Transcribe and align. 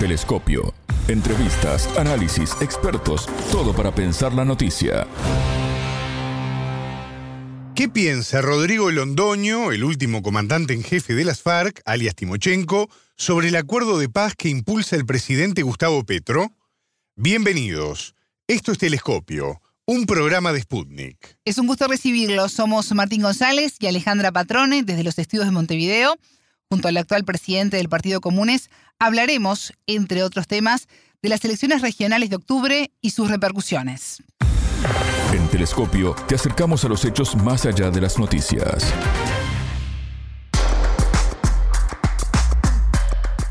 Telescopio. 0.00 0.72
Entrevistas, 1.08 1.86
análisis, 1.98 2.56
expertos, 2.62 3.26
todo 3.52 3.74
para 3.74 3.94
pensar 3.94 4.32
la 4.32 4.46
noticia. 4.46 5.06
¿Qué 7.74 7.86
piensa 7.90 8.40
Rodrigo 8.40 8.90
Londoño, 8.90 9.72
el 9.72 9.84
último 9.84 10.22
comandante 10.22 10.72
en 10.72 10.84
jefe 10.84 11.14
de 11.14 11.26
las 11.26 11.42
FARC, 11.42 11.82
alias 11.84 12.14
Timochenko, 12.14 12.88
sobre 13.18 13.48
el 13.48 13.56
acuerdo 13.56 13.98
de 13.98 14.08
paz 14.08 14.34
que 14.34 14.48
impulsa 14.48 14.96
el 14.96 15.04
presidente 15.04 15.60
Gustavo 15.60 16.02
Petro? 16.04 16.50
Bienvenidos. 17.14 18.14
Esto 18.48 18.72
es 18.72 18.78
Telescopio, 18.78 19.60
un 19.84 20.06
programa 20.06 20.54
de 20.54 20.62
Sputnik. 20.62 21.36
Es 21.44 21.58
un 21.58 21.66
gusto 21.66 21.86
recibirlos. 21.88 22.52
Somos 22.52 22.90
Martín 22.94 23.20
González 23.20 23.74
y 23.78 23.86
Alejandra 23.86 24.32
Patrone 24.32 24.82
desde 24.82 25.04
los 25.04 25.18
estudios 25.18 25.44
de 25.44 25.52
Montevideo. 25.52 26.16
Junto 26.72 26.86
al 26.86 26.96
actual 26.98 27.24
presidente 27.24 27.78
del 27.78 27.88
Partido 27.88 28.20
Comunes, 28.20 28.70
hablaremos, 29.00 29.72
entre 29.88 30.22
otros 30.22 30.46
temas, 30.46 30.86
de 31.20 31.28
las 31.28 31.44
elecciones 31.44 31.82
regionales 31.82 32.30
de 32.30 32.36
octubre 32.36 32.92
y 33.00 33.10
sus 33.10 33.28
repercusiones. 33.28 34.22
En 35.32 35.48
Telescopio 35.48 36.14
te 36.28 36.36
acercamos 36.36 36.84
a 36.84 36.88
los 36.88 37.04
hechos 37.04 37.34
más 37.34 37.66
allá 37.66 37.90
de 37.90 38.00
las 38.00 38.20
noticias. 38.20 38.84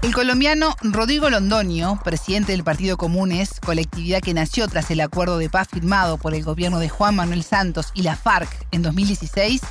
El 0.02 0.14
colombiano 0.14 0.78
Rodrigo 0.82 1.30
Londoño, 1.30 2.00
presidente 2.02 2.54
del 2.54 2.64
Partido 2.64 2.96
Comunes, 2.96 3.60
colectividad 3.60 4.22
que 4.22 4.34
nació 4.34 4.66
tras 4.70 4.90
el 4.92 5.02
acuerdo 5.02 5.38
de 5.38 5.50
paz 5.50 5.68
firmado 5.68 6.18
por 6.18 6.34
el 6.34 6.44
gobierno 6.46 6.80
de 6.80 6.88
Juan 6.88 7.18
Manuel 7.18 7.44
Santos 7.44 7.92
y 7.94 8.04
la 8.04 8.16
FARC 8.16 8.50
en 8.72 8.82
2016, 8.82 9.62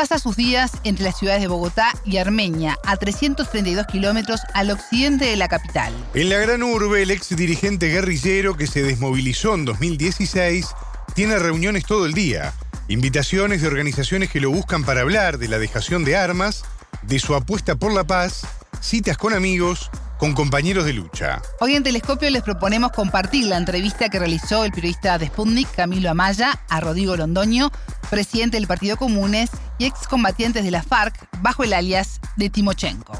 pasa 0.00 0.18
sus 0.18 0.34
días 0.34 0.72
entre 0.84 1.04
las 1.04 1.18
ciudades 1.18 1.42
de 1.42 1.46
Bogotá 1.46 1.92
y 2.06 2.16
Armenia, 2.16 2.78
a 2.86 2.96
332 2.96 3.86
kilómetros 3.86 4.40
al 4.54 4.70
occidente 4.70 5.26
de 5.26 5.36
la 5.36 5.46
capital. 5.46 5.92
En 6.14 6.30
la 6.30 6.38
gran 6.38 6.62
urbe, 6.62 7.02
el 7.02 7.10
ex 7.10 7.36
dirigente 7.36 7.88
guerrillero 7.88 8.56
que 8.56 8.66
se 8.66 8.82
desmovilizó 8.82 9.54
en 9.56 9.66
2016 9.66 10.68
tiene 11.14 11.38
reuniones 11.38 11.84
todo 11.84 12.06
el 12.06 12.14
día, 12.14 12.54
invitaciones 12.88 13.60
de 13.60 13.68
organizaciones 13.68 14.30
que 14.30 14.40
lo 14.40 14.50
buscan 14.50 14.84
para 14.84 15.02
hablar 15.02 15.36
de 15.36 15.48
la 15.48 15.58
dejación 15.58 16.02
de 16.02 16.16
armas, 16.16 16.64
de 17.02 17.18
su 17.18 17.34
apuesta 17.34 17.76
por 17.76 17.92
la 17.92 18.04
paz, 18.04 18.46
citas 18.80 19.18
con 19.18 19.34
amigos, 19.34 19.90
con 20.20 20.34
compañeros 20.34 20.84
de 20.84 20.92
lucha. 20.92 21.40
Hoy 21.60 21.74
en 21.74 21.82
Telescopio 21.82 22.28
les 22.28 22.42
proponemos 22.42 22.92
compartir 22.92 23.46
la 23.46 23.56
entrevista 23.56 24.10
que 24.10 24.18
realizó 24.18 24.66
el 24.66 24.70
periodista 24.70 25.16
de 25.16 25.28
Sputnik, 25.28 25.74
Camilo 25.74 26.10
Amaya, 26.10 26.52
a 26.68 26.80
Rodrigo 26.80 27.16
Londoño, 27.16 27.70
presidente 28.10 28.58
del 28.58 28.66
Partido 28.66 28.98
Comunes 28.98 29.50
y 29.78 29.86
excombatientes 29.86 30.62
de 30.62 30.70
la 30.70 30.82
FARC, 30.82 31.14
bajo 31.40 31.64
el 31.64 31.72
alias 31.72 32.20
de 32.36 32.50
Timochenko. 32.50 33.14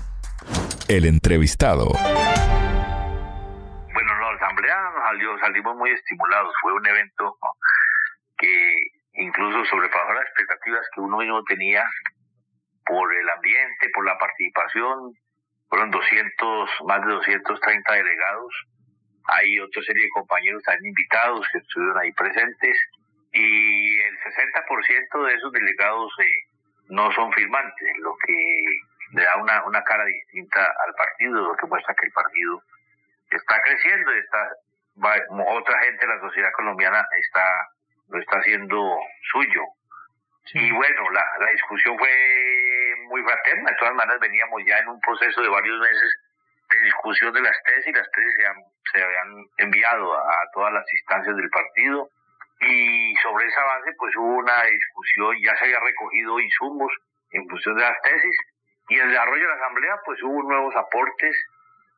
El 0.89 1.07
entrevistado. 1.07 1.87
Bueno, 3.95 4.13
la 4.21 4.37
asamblea 4.37 4.77
salimos 5.41 5.75
muy 5.77 5.91
estimulados. 5.93 6.53
Fue 6.61 6.75
un 6.75 6.87
evento 6.87 7.39
que 8.37 8.75
incluso 9.15 9.65
sobrepasó 9.71 10.13
las 10.13 10.25
expectativas 10.25 10.83
que 10.95 11.01
uno 11.01 11.17
mismo 11.17 11.43
tenía 11.45 11.83
por 12.85 13.15
el 13.15 13.27
ambiente, 13.31 13.89
por 13.95 14.05
la 14.05 14.19
participación. 14.19 15.17
Fueron 15.71 15.91
200, 15.91 16.71
más 16.87 17.07
de 17.07 17.13
230 17.13 17.93
delegados. 17.93 18.53
Hay 19.25 19.59
otra 19.61 19.83
serie 19.83 20.05
de 20.05 20.11
compañeros 20.11 20.63
también 20.65 20.91
invitados 20.91 21.47
que 21.53 21.59
estuvieron 21.59 21.99
ahí 21.99 22.13
presentes 22.13 22.77
y 23.33 23.99
el 24.01 24.19
60% 24.19 25.27
de 25.27 25.35
esos 25.35 25.53
delegados 25.53 26.13
eh, 26.19 26.25
no 26.89 27.11
son 27.13 27.33
firmantes, 27.33 27.89
lo 28.01 28.15
que 28.27 28.35
le 29.13 29.23
da 29.23 29.37
una, 29.37 29.65
una 29.65 29.83
cara 29.85 30.05
distinta 30.05 30.61
al 30.61 30.95
partido, 30.95 31.41
lo 31.41 31.57
que 31.57 31.67
muestra 31.67 31.95
que 31.95 32.07
el 32.07 32.13
partido 32.13 32.63
está 33.31 33.61
creciendo 33.63 34.15
y 34.15 34.19
está 34.19 34.51
otra 35.47 35.79
gente 35.85 36.07
de 36.07 36.15
la 36.15 36.21
sociedad 36.21 36.51
colombiana 36.57 37.07
está 37.17 37.45
lo 38.11 38.19
está 38.19 38.39
haciendo 38.39 38.99
suyo. 39.33 39.63
Y 40.53 40.71
bueno, 40.73 41.11
la, 41.11 41.25
la 41.39 41.51
discusión 41.53 41.97
fue 41.99 42.11
muy 43.07 43.23
fraterna, 43.23 43.71
de 43.71 43.77
todas 43.77 43.95
maneras 43.95 44.21
veníamos 44.21 44.63
ya 44.67 44.79
en 44.79 44.89
un 44.89 45.01
proceso 45.01 45.43
de 45.43 45.49
varios 45.49 45.79
meses 45.79 46.17
de 46.71 46.81
discusión 46.85 47.33
de 47.33 47.41
las 47.41 47.63
tesis, 47.65 47.95
las 47.95 48.11
tesis 48.11 48.35
se, 48.37 48.93
se 48.93 49.05
habían 49.05 49.47
enviado 49.59 50.15
a 50.17 50.51
todas 50.53 50.73
las 50.73 50.85
instancias 50.93 51.37
del 51.37 51.51
partido, 51.51 52.11
y 52.61 53.17
sobre 53.17 53.47
esa 53.47 53.65
base 53.65 53.93
pues 53.99 54.15
hubo 54.17 54.39
una 54.39 54.63
discusión, 54.65 55.37
ya 55.43 55.57
se 55.57 55.65
había 55.65 55.81
recogido 55.81 56.41
insumos 56.41 56.93
en 57.33 57.49
función 57.49 57.77
de 57.77 57.83
las 57.83 58.01
tesis. 58.03 58.37
Y 58.89 58.99
el 58.99 59.09
desarrollo 59.09 59.43
de 59.43 59.49
la 59.49 59.55
asamblea 59.55 59.97
pues 60.05 60.23
hubo 60.23 60.43
nuevos 60.43 60.75
aportes 60.77 61.37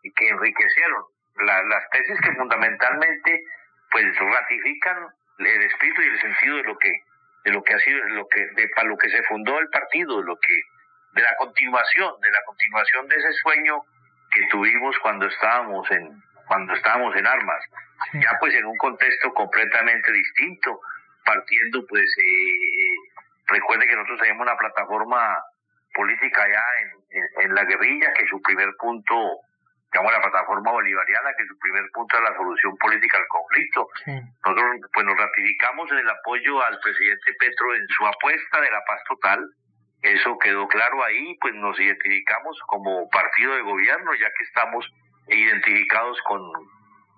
que 0.03 0.29
enriquecieron 0.29 1.05
las 1.37 1.91
tesis 1.91 2.21
que 2.21 2.34
fundamentalmente 2.34 3.45
pues 3.91 4.05
ratifican 4.19 5.09
el 5.39 5.63
espíritu 5.63 6.03
y 6.03 6.07
el 6.07 6.21
sentido 6.21 6.57
de 6.57 6.63
lo 6.65 6.79
que 6.79 6.93
de 7.44 7.50
lo 7.50 7.62
que 7.62 7.75
ha 7.75 7.78
sido 7.78 7.98
lo 8.08 8.26
que 8.28 8.47
de 8.54 8.69
para 8.75 8.88
lo 8.88 8.97
que 8.97 9.08
se 9.10 9.22
fundó 9.25 9.58
el 9.58 9.69
partido 9.69 10.19
de 10.20 10.25
lo 10.25 10.36
que 10.38 10.54
de 11.12 11.22
la 11.22 11.34
continuación 11.36 12.20
de 12.20 12.30
la 12.30 12.44
continuación 12.47 13.08
de 13.08 13.16
ese 13.16 13.32
sueño 13.42 13.82
que 14.30 14.47
tuvimos 14.47 14.98
cuando 15.00 15.26
estábamos 15.26 15.91
en 15.91 16.22
cuando 16.47 16.75
estábamos 16.75 17.16
en 17.16 17.26
armas, 17.26 17.64
ya 18.14 18.36
pues 18.38 18.54
en 18.54 18.66
un 18.66 18.76
contexto 18.76 19.32
completamente 19.32 20.12
distinto, 20.12 20.80
partiendo 21.25 21.86
pues, 21.86 22.04
eh, 22.04 23.22
recuerde 23.47 23.86
que 23.86 23.94
nosotros 23.97 24.20
tenemos 24.20 24.42
una 24.42 24.56
plataforma 24.56 25.38
política 25.94 26.47
ya 26.48 26.64
en, 26.82 27.44
en, 27.44 27.54
la 27.54 27.64
guerrilla, 27.64 28.12
que 28.12 28.26
su 28.26 28.41
primer 28.42 28.74
punto, 28.78 29.41
digamos 29.92 30.12
la 30.12 30.22
plataforma 30.22 30.70
bolivariana, 30.72 31.34
que 31.36 31.47
su 31.47 31.58
primer 31.58 31.84
punto 31.92 32.16
es 32.16 32.22
la 32.22 32.34
solución 32.34 32.76
política 32.78 33.19
al 33.19 33.28
conflicto. 33.28 33.88
Nosotros 34.44 34.80
pues 34.92 35.06
nos 35.06 35.19
ratificamos 35.19 35.91
en 35.92 35.98
el 35.98 36.10
apoyo 36.10 36.64
al 36.64 36.78
presidente 36.80 37.34
Petro 37.38 37.75
en 37.75 37.86
su 37.88 38.06
apuesta 38.06 38.60
de 38.60 38.70
la 38.70 38.82
paz 38.84 39.00
total, 39.06 39.47
eso 40.03 40.36
quedó 40.38 40.66
claro 40.66 41.04
ahí, 41.04 41.36
pues 41.41 41.54
nos 41.54 41.78
identificamos 41.78 42.58
como 42.66 43.08
partido 43.10 43.54
de 43.54 43.62
gobierno, 43.62 44.14
ya 44.14 44.28
que 44.36 44.44
estamos 44.44 44.84
identificados 45.28 46.19
con 46.22 46.41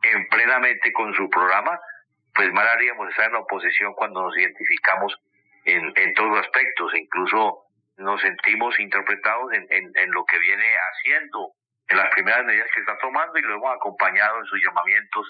en 0.03 0.29
plenamente 0.29 0.93
con 0.93 1.15
su 1.15 1.31
programa, 1.31 1.81
pues 2.35 2.53
mal 2.53 2.69
haríamos 2.69 3.09
estar 3.09 3.27
en 3.27 3.33
la 3.33 3.39
oposición 3.39 3.95
cuando 3.95 4.23
nos 4.23 4.37
identificamos 4.37 5.19
en, 5.65 5.93
en 5.97 6.15
todos 6.15 6.31
los 6.31 6.41
aspectos, 6.41 6.93
incluso 6.95 7.65
nos 7.97 8.21
sentimos 8.21 8.79
interpretados 8.81 9.53
en, 9.53 9.67
en, 9.71 10.11
lo 10.11 10.25
que 10.27 10.39
viene 10.39 10.65
haciendo, 10.93 11.53
en 11.89 11.97
las 11.97 12.11
primeras 12.11 12.45
medidas 12.45 12.69
que 12.73 12.81
está 12.81 12.97
tomando 12.99 13.39
y 13.39 13.43
lo 13.43 13.57
hemos 13.57 13.75
acompañado 13.75 14.39
en 14.39 14.47
sus 14.47 14.63
llamamientos 14.65 15.27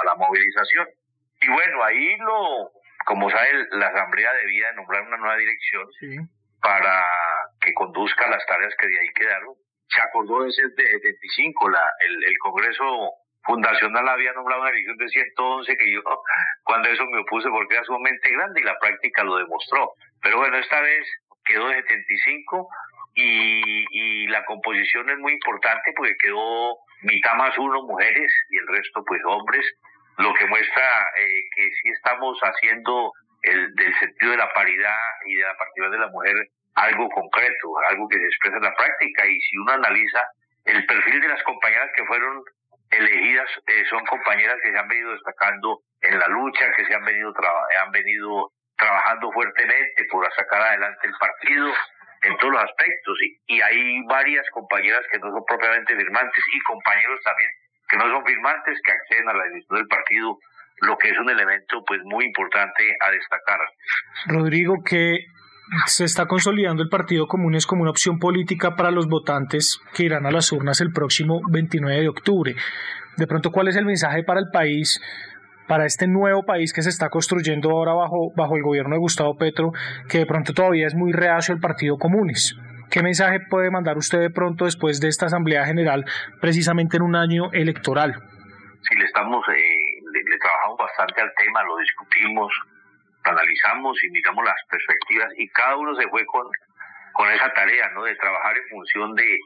a 0.00 0.04
la 0.04 0.14
movilización. 0.14 0.88
Y 1.40 1.48
bueno, 1.48 1.84
ahí 1.84 2.16
lo, 2.18 2.70
como 3.04 3.30
sabe, 3.30 3.66
la 3.72 3.88
Asamblea 3.88 4.32
debía 4.34 4.72
nombrar 4.72 5.02
una 5.02 5.16
nueva 5.18 5.36
dirección 5.36 5.86
para 6.60 7.04
que 7.60 7.72
conduzca 7.74 8.28
las 8.28 8.44
tareas 8.46 8.74
que 8.78 8.88
de 8.88 9.00
ahí 9.00 9.08
quedaron 9.14 9.54
se 9.90 10.00
acordó 10.00 10.44
de 10.44 10.52
ser 10.52 10.70
de 10.74 10.84
75. 10.84 11.70
La, 11.70 11.92
el, 12.00 12.24
el 12.24 12.38
Congreso 12.38 13.12
Fundacional 13.44 14.08
había 14.08 14.32
nombrado 14.34 14.62
una 14.62 14.70
elección 14.70 14.98
de 14.98 15.08
111 15.08 15.76
que 15.76 15.92
yo 15.92 16.02
cuando 16.64 16.88
eso 16.88 17.04
me 17.06 17.20
opuse 17.20 17.48
porque 17.48 17.74
era 17.74 17.84
sumamente 17.84 18.28
grande 18.30 18.60
y 18.60 18.64
la 18.64 18.78
práctica 18.78 19.24
lo 19.24 19.36
demostró. 19.36 19.92
Pero 20.20 20.38
bueno, 20.38 20.58
esta 20.58 20.80
vez 20.80 21.06
quedó 21.44 21.68
de 21.68 21.82
75 21.82 22.68
y, 23.20 23.84
y 23.90 24.26
la 24.28 24.44
composición 24.44 25.10
es 25.10 25.18
muy 25.18 25.32
importante 25.32 25.92
porque 25.96 26.16
quedó 26.18 26.78
mitad 27.02 27.34
más 27.34 27.56
uno 27.58 27.82
mujeres 27.82 28.32
y 28.50 28.58
el 28.58 28.66
resto 28.68 29.04
pues 29.04 29.20
hombres, 29.26 29.66
lo 30.18 30.32
que 30.34 30.46
muestra 30.46 30.84
eh, 31.18 31.40
que 31.54 31.68
sí 31.82 31.90
estamos 31.90 32.38
haciendo 32.40 33.12
el 33.42 33.74
del 33.74 33.98
sentido 33.98 34.32
de 34.32 34.36
la 34.36 34.52
paridad 34.52 34.98
y 35.26 35.34
de 35.34 35.42
la 35.42 35.56
participación 35.56 35.92
de 35.92 36.06
la 36.06 36.12
mujer 36.12 36.36
algo 36.74 37.08
concreto, 37.08 37.78
algo 37.88 38.08
que 38.08 38.18
se 38.18 38.26
expresa 38.26 38.56
en 38.56 38.62
la 38.62 38.74
práctica. 38.76 39.26
Y 39.26 39.40
si 39.40 39.58
uno 39.58 39.72
analiza 39.72 40.24
el 40.64 40.86
perfil 40.86 41.20
de 41.20 41.28
las 41.28 41.42
compañeras 41.42 41.90
que 41.96 42.04
fueron 42.04 42.42
elegidas, 42.90 43.48
eh, 43.66 43.84
son 43.90 44.04
compañeras 44.06 44.56
que 44.62 44.70
se 44.70 44.78
han 44.78 44.86
venido 44.86 45.12
destacando 45.12 45.80
en 46.02 46.18
la 46.18 46.26
lucha, 46.28 46.72
que 46.76 46.84
se 46.84 46.94
han 46.94 47.04
venido, 47.04 47.34
han 47.84 47.90
venido 47.90 48.52
trabajando 48.76 49.32
fuertemente 49.32 50.04
por 50.08 50.32
sacar 50.34 50.62
adelante 50.62 51.06
el 51.08 51.14
partido 51.18 51.72
en 52.22 52.36
todos 52.38 52.52
los 52.52 52.62
aspectos. 52.62 53.18
Y, 53.22 53.56
y 53.56 53.60
hay 53.60 54.02
varias 54.08 54.48
compañeras 54.50 55.02
que 55.10 55.18
no 55.18 55.30
son 55.30 55.44
propiamente 55.46 55.96
firmantes 55.96 56.44
y 56.52 56.60
compañeros 56.60 57.20
también 57.22 57.50
que 57.88 57.96
no 57.96 58.04
son 58.04 58.24
firmantes 58.24 58.78
que 58.84 58.92
acceden 58.92 59.28
a 59.30 59.32
la 59.32 59.44
dirección 59.44 59.78
del 59.78 59.88
partido 59.88 60.38
lo 60.82 60.96
que 60.96 61.10
es 61.10 61.18
un 61.18 61.28
elemento 61.28 61.82
pues 61.86 62.00
muy 62.04 62.26
importante 62.26 62.84
a 63.00 63.10
destacar. 63.10 63.58
Rodrigo, 64.26 64.76
que 64.84 65.26
se 65.86 66.04
está 66.04 66.26
consolidando 66.26 66.82
el 66.82 66.88
Partido 66.88 67.26
Comunes 67.26 67.66
como 67.66 67.82
una 67.82 67.90
opción 67.90 68.18
política 68.18 68.76
para 68.76 68.90
los 68.90 69.08
votantes 69.08 69.80
que 69.94 70.04
irán 70.04 70.26
a 70.26 70.30
las 70.30 70.52
urnas 70.52 70.80
el 70.80 70.92
próximo 70.92 71.40
29 71.50 72.00
de 72.00 72.08
octubre. 72.08 72.54
De 73.16 73.26
pronto, 73.26 73.50
¿cuál 73.50 73.68
es 73.68 73.76
el 73.76 73.86
mensaje 73.86 74.22
para 74.22 74.40
el 74.40 74.46
país, 74.52 75.00
para 75.68 75.84
este 75.84 76.08
nuevo 76.08 76.44
país 76.44 76.72
que 76.72 76.82
se 76.82 76.88
está 76.88 77.10
construyendo 77.10 77.70
ahora 77.70 77.92
bajo, 77.92 78.32
bajo 78.34 78.56
el 78.56 78.62
gobierno 78.62 78.94
de 78.94 79.00
Gustavo 79.00 79.36
Petro, 79.36 79.70
que 80.08 80.18
de 80.18 80.26
pronto 80.26 80.54
todavía 80.54 80.86
es 80.86 80.94
muy 80.94 81.12
reacio 81.12 81.54
el 81.54 81.60
Partido 81.60 81.98
Comunes? 81.98 82.56
¿Qué 82.90 83.02
mensaje 83.02 83.38
puede 83.50 83.70
mandar 83.70 83.98
usted 83.98 84.18
de 84.18 84.30
pronto 84.30 84.64
después 84.64 84.98
de 84.98 85.08
esta 85.08 85.26
Asamblea 85.26 85.66
General, 85.66 86.04
precisamente 86.40 86.96
en 86.96 87.02
un 87.02 87.16
año 87.16 87.52
electoral? 87.52 88.14
Sí, 88.88 88.96
le 88.96 89.04
estamos, 89.04 89.44
eh, 89.48 90.00
le, 90.12 90.38
trabajamos 90.38 90.78
bastante 90.78 91.20
al 91.20 91.30
tema, 91.36 91.62
lo 91.64 91.76
discutimos, 91.76 92.50
lo 93.24 93.30
analizamos 93.30 94.02
y 94.04 94.10
miramos 94.10 94.42
las 94.44 94.56
perspectivas 94.70 95.28
y 95.36 95.48
cada 95.48 95.76
uno 95.76 95.94
se 95.94 96.08
fue 96.08 96.24
con, 96.24 96.46
con 97.12 97.28
esa 97.28 97.52
tarea, 97.52 97.90
¿no? 97.94 98.04
De 98.04 98.14
trabajar 98.16 98.56
en 98.56 98.68
función 98.70 99.14
de, 99.14 99.38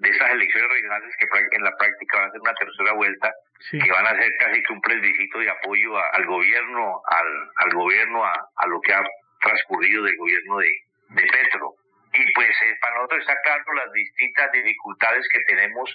de 0.00 0.08
esas 0.08 0.30
elecciones 0.30 0.70
regionales 0.70 1.14
que 1.18 1.26
en 1.56 1.62
la 1.62 1.76
práctica 1.76 2.18
van 2.18 2.28
a 2.28 2.32
ser 2.32 2.40
una 2.40 2.54
tercera 2.54 2.92
vuelta, 2.94 3.34
que 3.70 3.92
van 3.92 4.06
a 4.06 4.18
ser 4.18 4.32
casi 4.38 4.62
que 4.62 4.72
un 4.72 4.80
plebiscito 4.80 5.38
de 5.38 5.50
apoyo 5.50 5.92
al 6.14 6.24
gobierno, 6.24 7.02
al, 7.06 7.50
al 7.56 7.70
gobierno, 7.74 8.24
a, 8.24 8.32
a, 8.56 8.66
lo 8.66 8.80
que 8.80 8.94
ha 8.94 9.04
transcurrido 9.40 10.04
del 10.04 10.16
gobierno 10.16 10.56
de, 10.56 10.70
de 11.10 11.22
Petro. 11.22 11.74
Y 12.14 12.32
pues 12.32 12.48
eh, 12.48 12.78
para 12.80 12.94
nosotros 12.96 13.20
está 13.20 13.36
claro 13.42 13.72
las 13.74 13.92
distintas 13.92 14.50
dificultades 14.52 15.28
que 15.28 15.40
tenemos. 15.44 15.94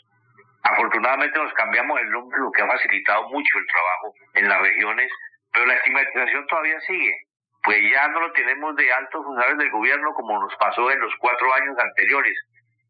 Afortunadamente 0.62 1.40
nos 1.40 1.54
cambiamos 1.54 2.00
el 2.00 2.10
nombre, 2.12 2.40
lo 2.40 2.52
que 2.52 2.62
ha 2.62 2.68
facilitado 2.68 3.28
mucho 3.30 3.58
el 3.58 3.66
trabajo 3.66 4.14
en 4.36 4.50
las 4.50 4.62
regiones, 4.62 5.12
pero 5.52 5.66
la 5.66 5.76
estigmatización 5.76 6.46
todavía 6.46 6.80
sigue. 6.82 7.16
Pues 7.64 7.80
ya 7.92 8.08
no 8.10 8.20
lo 8.20 8.32
tenemos 8.34 8.76
de 8.76 8.94
altos 8.94 9.26
funcionarios 9.26 9.58
del 9.58 9.72
gobierno 9.72 10.14
como 10.14 10.40
nos 10.40 10.56
pasó 10.58 10.92
en 10.92 11.00
los 11.00 11.14
cuatro 11.18 11.52
años 11.56 11.76
anteriores. 11.80 12.38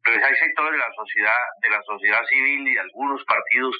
Pero 0.05 0.25
hay 0.25 0.35
sectores 0.35 0.71
de 0.71 0.77
la 0.77 0.93
sociedad, 0.95 1.41
de 1.61 1.69
la 1.69 1.81
sociedad 1.81 2.23
civil 2.25 2.67
y 2.67 2.73
de 2.75 2.79
algunos 2.79 3.23
partidos 3.25 3.75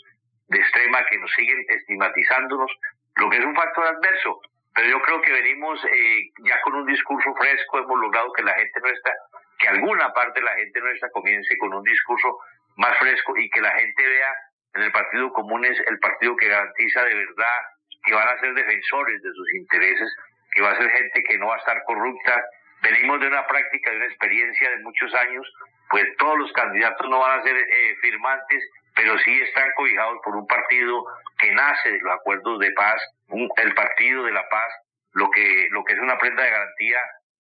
de 0.48 0.58
extrema 0.58 1.06
que 1.06 1.18
nos 1.18 1.32
siguen 1.34 1.64
estigmatizándonos, 1.70 2.72
lo 3.16 3.30
que 3.30 3.38
es 3.38 3.46
un 3.46 3.56
factor 3.56 3.86
adverso. 3.86 4.42
Pero 4.74 4.90
yo 4.90 5.02
creo 5.04 5.22
que 5.22 5.32
venimos 5.32 5.80
eh, 5.86 6.30
ya 6.44 6.60
con 6.62 6.76
un 6.76 6.86
discurso 6.86 7.34
fresco, 7.36 7.80
hemos 7.80 8.00
logrado 8.00 8.34
que 8.34 8.44
la 8.44 8.54
gente 8.56 8.80
nuestra, 8.82 9.14
que 9.60 9.68
alguna 9.70 10.12
parte 10.14 10.40
de 10.40 10.46
la 10.46 10.56
gente 10.56 10.82
nuestra 10.82 11.10
comience 11.12 11.58
con 11.58 11.74
un 11.74 11.84
discurso 11.84 12.40
más 12.76 12.98
fresco 12.98 13.38
y 13.38 13.50
que 13.50 13.62
la 13.62 13.72
gente 13.72 14.06
vea 14.06 14.36
en 14.74 14.82
el 14.82 14.92
Partido 14.92 15.32
Común 15.32 15.64
es 15.64 15.80
el 15.88 16.00
partido 16.00 16.36
que 16.36 16.50
garantiza 16.50 17.06
de 17.06 17.16
verdad 17.16 17.56
que 18.04 18.14
van 18.14 18.28
a 18.28 18.40
ser 18.40 18.54
defensores 18.54 19.22
de 19.22 19.32
sus 19.32 19.54
intereses, 19.56 20.14
que 20.52 20.62
va 20.62 20.72
a 20.72 20.78
ser 20.78 20.90
gente 20.90 21.24
que 21.24 21.38
no 21.38 21.48
va 21.48 21.56
a 21.56 21.60
estar 21.60 21.82
corrupta. 21.86 22.44
Venimos 22.84 23.20
de 23.20 23.28
una 23.28 23.48
práctica, 23.48 23.90
de 23.90 23.98
una 23.98 24.06
experiencia 24.06 24.70
de 24.70 24.78
muchos 24.84 25.14
años, 25.16 25.48
pues 25.96 26.18
todos 26.18 26.38
los 26.38 26.52
candidatos 26.52 27.10
no 27.10 27.20
van 27.20 27.40
a 27.40 27.44
ser 27.44 27.56
eh, 27.56 27.96
firmantes 28.02 28.62
pero 28.98 29.18
sí 29.20 29.32
están 29.40 29.72
cobijados 29.78 30.20
por 30.26 30.36
un 30.36 30.46
partido 30.46 31.06
que 31.40 31.54
nace 31.54 31.90
de 31.90 32.00
los 32.02 32.14
acuerdos 32.16 32.60
de 32.60 32.70
paz, 32.74 33.02
el 33.30 33.74
Partido 33.74 34.24
de 34.24 34.34
la 34.34 34.44
Paz, 34.50 34.74
lo 35.14 35.30
que, 35.32 35.68
lo 35.70 35.86
que 35.86 35.94
es 35.94 36.00
una 36.00 36.18
prenda 36.18 36.44
de 36.44 36.52
garantía 36.52 37.00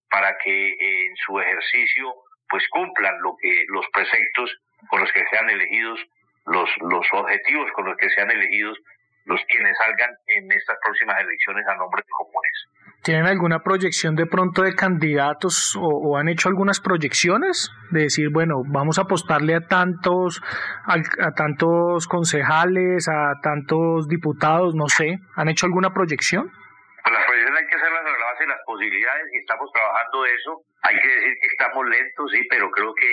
para 0.09 0.37
que 0.37 0.69
en 0.69 1.15
su 1.17 1.37
ejercicio 1.37 2.13
pues 2.47 2.65
cumplan 2.69 3.19
lo 3.19 3.35
que 3.41 3.65
los 3.67 3.85
preceptos 3.91 4.57
con 4.87 5.01
los 5.01 5.11
que 5.11 5.25
sean 5.31 5.49
elegidos, 5.49 5.99
los, 6.45 6.69
los 6.77 7.05
objetivos 7.11 7.69
con 7.73 7.85
los 7.87 7.97
que 7.97 8.09
sean 8.11 8.31
elegidos 8.31 8.79
los 9.25 9.41
quienes 9.49 9.77
salgan 9.77 10.15
en 10.27 10.49
estas 10.49 10.77
próximas 10.81 11.19
elecciones 11.19 11.67
a 11.67 11.75
nombres 11.75 12.05
comunes. 12.09 12.67
¿Tienen 13.05 13.27
alguna 13.27 13.59
proyección 13.59 14.15
de 14.15 14.25
pronto 14.25 14.63
de 14.63 14.73
candidatos 14.73 15.77
o, 15.79 16.17
han 16.17 16.27
hecho 16.27 16.49
algunas 16.49 16.79
proyecciones? 16.79 17.69
De 17.91 18.09
decir, 18.09 18.29
bueno, 18.33 18.63
vamos 18.65 18.97
a 18.97 19.03
apostarle 19.03 19.53
a 19.53 19.61
tantos, 19.61 20.41
a, 20.87 21.31
tantos 21.37 22.07
concejales, 22.07 23.07
a 23.07 23.33
tantos 23.43 24.07
diputados, 24.07 24.73
no 24.73 24.89
sé. 24.89 25.19
¿Han 25.35 25.49
hecho 25.49 25.67
alguna 25.67 25.93
proyección? 25.93 26.49
Pues 26.49 27.13
las 27.13 27.25
proyecciones 27.25 27.61
hay 27.61 27.67
que 27.67 27.75
hacerlas 27.75 28.01
a 28.01 28.09
la 28.09 28.25
base 28.25 28.43
de 28.43 28.49
las 28.49 28.61
posibilidades 28.65 29.25
y 29.33 29.37
estamos 29.37 29.69
trabajando 29.71 30.25
eso. 30.25 30.61
Hay 30.81 30.99
que 30.99 31.07
decir 31.07 31.33
que 31.41 31.47
estamos 31.47 31.85
lentos, 31.85 32.31
sí, 32.31 32.41
pero 32.49 32.71
creo 32.71 32.91
que 32.95 33.11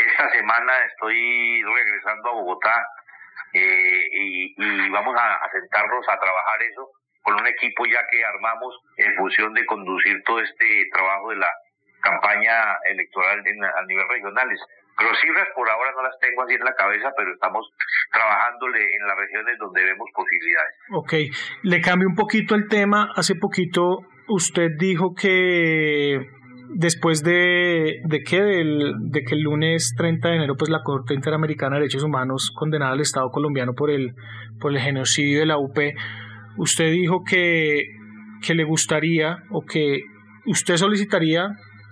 esta 0.00 0.30
semana 0.30 0.72
estoy 0.88 1.60
regresando 1.60 2.30
a 2.30 2.32
Bogotá 2.32 2.86
eh, 3.52 4.08
y, 4.12 4.88
vamos 4.88 5.14
a, 5.14 5.34
a 5.44 5.50
sentarnos 5.52 6.08
a 6.08 6.18
trabajar 6.18 6.62
eso 6.72 6.88
con 7.26 7.34
un 7.34 7.46
equipo 7.48 7.84
ya 7.86 8.06
que 8.06 8.22
armamos 8.24 8.72
en 8.96 9.12
función 9.16 9.52
de 9.52 9.66
conducir 9.66 10.22
todo 10.24 10.38
este 10.38 10.86
trabajo 10.92 11.30
de 11.30 11.36
la 11.42 11.50
campaña 12.00 12.78
electoral 12.88 13.40
a 13.40 13.82
nivel 13.82 14.06
regionales. 14.08 14.60
Pero 14.96 15.10
cifras 15.20 15.48
por 15.56 15.68
ahora 15.68 15.90
no 15.96 16.04
las 16.04 16.16
tengo 16.20 16.44
así 16.44 16.54
en 16.54 16.64
la 16.64 16.74
cabeza, 16.74 17.10
pero 17.18 17.34
estamos 17.34 17.68
trabajándole 18.12 18.78
en 18.78 19.06
las 19.08 19.16
regiones 19.18 19.58
donde 19.58 19.82
vemos 19.82 20.08
posibilidades. 20.14 20.74
Ok, 20.94 21.12
le 21.64 21.80
cambio 21.80 22.08
un 22.08 22.14
poquito 22.14 22.54
el 22.54 22.68
tema. 22.68 23.10
Hace 23.16 23.34
poquito 23.34 24.06
usted 24.28 24.70
dijo 24.78 25.12
que 25.20 26.30
después 26.76 27.24
de, 27.24 28.02
de 28.04 28.22
que 28.22 28.40
del, 28.40 28.94
de 29.10 29.22
que 29.22 29.34
el 29.34 29.42
lunes 29.42 29.94
30 29.98 30.28
de 30.28 30.34
enero 30.36 30.54
pues 30.56 30.70
la 30.70 30.84
Corte 30.84 31.12
Interamericana 31.14 31.74
de 31.74 31.80
Derechos 31.82 32.04
Humanos 32.04 32.52
condenara 32.54 32.92
al 32.92 33.00
Estado 33.00 33.30
colombiano 33.30 33.74
por 33.74 33.90
el 33.90 34.14
por 34.60 34.72
el 34.72 34.80
genocidio 34.80 35.40
de 35.40 35.46
la 35.46 35.58
UP 35.58 35.76
usted 36.56 36.90
dijo 36.90 37.22
que, 37.24 37.96
que 38.44 38.54
le 38.54 38.64
gustaría 38.64 39.38
o 39.50 39.64
que 39.64 40.02
usted 40.46 40.76
solicitaría 40.76 41.48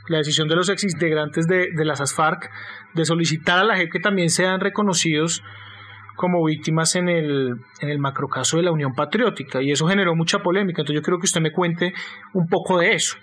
la 0.08 0.18
decisión 0.18 0.48
de 0.48 0.56
los 0.56 0.68
exintegrantes 0.68 1.46
de, 1.46 1.68
de 1.74 1.84
las 1.84 2.00
ASFARC 2.00 2.50
de 2.94 3.04
solicitar 3.04 3.58
a 3.58 3.64
la 3.64 3.76
JEP 3.76 3.92
que 3.92 4.00
también 4.00 4.28
sean 4.30 4.60
reconocidos 4.60 5.42
como 6.16 6.44
víctimas 6.44 6.94
en 6.94 7.08
el, 7.08 7.54
en 7.80 7.88
el 7.88 7.98
macrocaso 7.98 8.56
de 8.56 8.62
la 8.62 8.72
Unión 8.72 8.94
Patriótica 8.94 9.62
y 9.62 9.72
eso 9.72 9.88
generó 9.88 10.14
mucha 10.14 10.38
polémica. 10.40 10.82
Entonces 10.82 11.00
yo 11.00 11.04
creo 11.04 11.18
que 11.18 11.26
usted 11.26 11.40
me 11.40 11.52
cuente 11.52 11.92
un 12.32 12.46
poco 12.48 12.78
de 12.78 12.92
eso. 12.92 13.16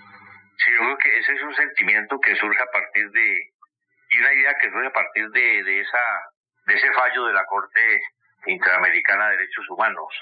Sí, 0.56 0.70
yo 0.72 0.80
creo 0.84 0.98
que 0.98 1.18
ese 1.18 1.32
es 1.32 1.42
un 1.42 1.54
sentimiento 1.54 2.18
que 2.20 2.36
surge 2.36 2.60
a 2.60 2.70
partir 2.70 3.10
de, 3.10 3.50
y 4.10 4.18
una 4.18 4.34
idea 4.34 4.54
que 4.60 4.70
surge 4.70 4.86
a 4.86 4.92
partir 4.92 5.28
de, 5.30 5.64
de, 5.64 5.80
esa, 5.80 6.04
de 6.66 6.74
ese 6.74 6.92
fallo 6.92 7.26
de 7.26 7.32
la 7.32 7.44
Corte 7.46 7.80
Interamericana 8.46 9.30
de 9.30 9.36
Derechos 9.38 9.64
Humanos 9.70 10.12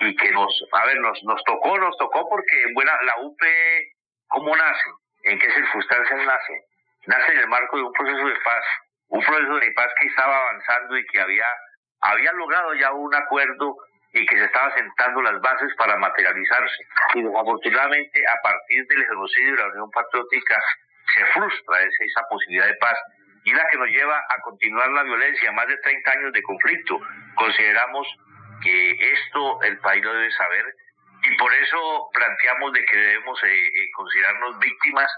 y 0.00 0.16
que 0.16 0.30
nos, 0.32 0.64
a 0.72 0.86
ver, 0.86 0.98
nos, 1.00 1.22
nos 1.24 1.42
tocó, 1.44 1.78
nos 1.78 1.96
tocó 1.96 2.28
porque, 2.28 2.64
bueno, 2.74 2.92
la 3.04 3.14
UP, 3.22 3.40
¿cómo 4.28 4.54
nace? 4.54 4.90
¿En 5.24 5.38
qué 5.38 5.50
circunstancias 5.50 6.26
nace? 6.26 6.64
Nace 7.06 7.32
en 7.32 7.38
el 7.38 7.48
marco 7.48 7.76
de 7.76 7.82
un 7.84 7.92
proceso 7.92 8.26
de 8.26 8.36
paz, 8.44 8.64
un 9.08 9.24
proceso 9.24 9.54
de 9.56 9.72
paz 9.72 9.88
que 9.98 10.06
estaba 10.08 10.36
avanzando 10.36 10.98
y 10.98 11.06
que 11.06 11.20
había, 11.20 11.46
había 12.00 12.32
logrado 12.32 12.74
ya 12.74 12.92
un 12.92 13.14
acuerdo 13.14 13.76
y 14.12 14.26
que 14.26 14.38
se 14.38 14.44
estaba 14.44 14.74
sentando 14.74 15.22
las 15.22 15.40
bases 15.40 15.74
para 15.76 15.96
materializarse. 15.96 16.84
Y 17.14 17.22
desafortunadamente, 17.22 18.22
a 18.26 18.42
partir 18.42 18.86
del 18.86 19.06
genocidio 19.06 19.56
de 19.56 19.62
la 19.62 19.68
Unión 19.68 19.90
Patriótica, 19.90 20.60
se 21.14 21.24
frustra 21.26 21.80
esa, 21.80 22.04
esa 22.04 22.22
posibilidad 22.28 22.66
de 22.66 22.74
paz 22.74 22.98
y 23.44 23.52
la 23.52 23.64
que 23.70 23.78
nos 23.78 23.88
lleva 23.88 24.18
a 24.18 24.40
continuar 24.42 24.90
la 24.90 25.04
violencia, 25.04 25.52
más 25.52 25.68
de 25.68 25.76
30 25.78 26.10
años 26.10 26.32
de 26.32 26.42
conflicto. 26.42 26.98
Consideramos 27.36 28.06
que 28.62 28.90
esto 29.12 29.62
el 29.62 29.78
país 29.78 30.04
lo 30.04 30.12
debe 30.12 30.30
saber 30.32 30.64
y 31.22 31.36
por 31.36 31.52
eso 31.54 32.08
planteamos 32.12 32.72
de 32.72 32.84
que 32.84 32.96
debemos 32.96 33.42
eh, 33.42 33.48
eh, 33.48 33.90
considerarnos 33.94 34.58
víctimas 34.58 35.10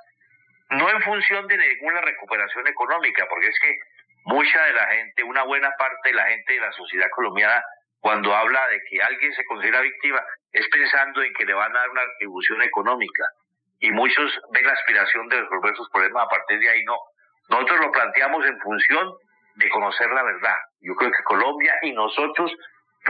no 0.70 0.90
en 0.90 1.00
función 1.02 1.46
de 1.46 1.56
ninguna 1.56 2.00
recuperación 2.02 2.66
económica, 2.66 3.26
porque 3.28 3.48
es 3.48 3.58
que 3.60 3.78
mucha 4.24 4.62
de 4.64 4.72
la 4.74 4.86
gente, 4.88 5.22
una 5.22 5.42
buena 5.44 5.70
parte 5.78 6.10
de 6.10 6.14
la 6.14 6.26
gente 6.26 6.52
de 6.52 6.60
la 6.60 6.72
sociedad 6.72 7.08
colombiana, 7.14 7.62
cuando 8.00 8.34
habla 8.34 8.68
de 8.68 8.80
que 8.88 9.02
alguien 9.02 9.32
se 9.32 9.44
considera 9.44 9.80
víctima, 9.80 10.22
es 10.52 10.68
pensando 10.68 11.22
en 11.22 11.32
que 11.34 11.46
le 11.46 11.54
van 11.54 11.74
a 11.74 11.80
dar 11.80 11.90
una 11.90 12.04
retribución 12.04 12.62
económica. 12.62 13.24
Y 13.80 13.90
muchos 13.90 14.40
ven 14.52 14.66
la 14.66 14.72
aspiración 14.72 15.28
de 15.28 15.40
resolver 15.40 15.74
sus 15.76 15.88
problemas 15.90 16.24
a 16.24 16.28
partir 16.28 16.58
de 16.58 16.68
ahí, 16.68 16.84
no. 16.84 16.96
Nosotros 17.48 17.80
lo 17.80 17.90
planteamos 17.90 18.44
en 18.46 18.60
función 18.60 19.14
de 19.54 19.68
conocer 19.70 20.10
la 20.10 20.22
verdad. 20.22 20.56
Yo 20.80 20.94
creo 20.94 21.10
que 21.10 21.22
Colombia 21.24 21.74
y 21.82 21.92
nosotros 21.92 22.52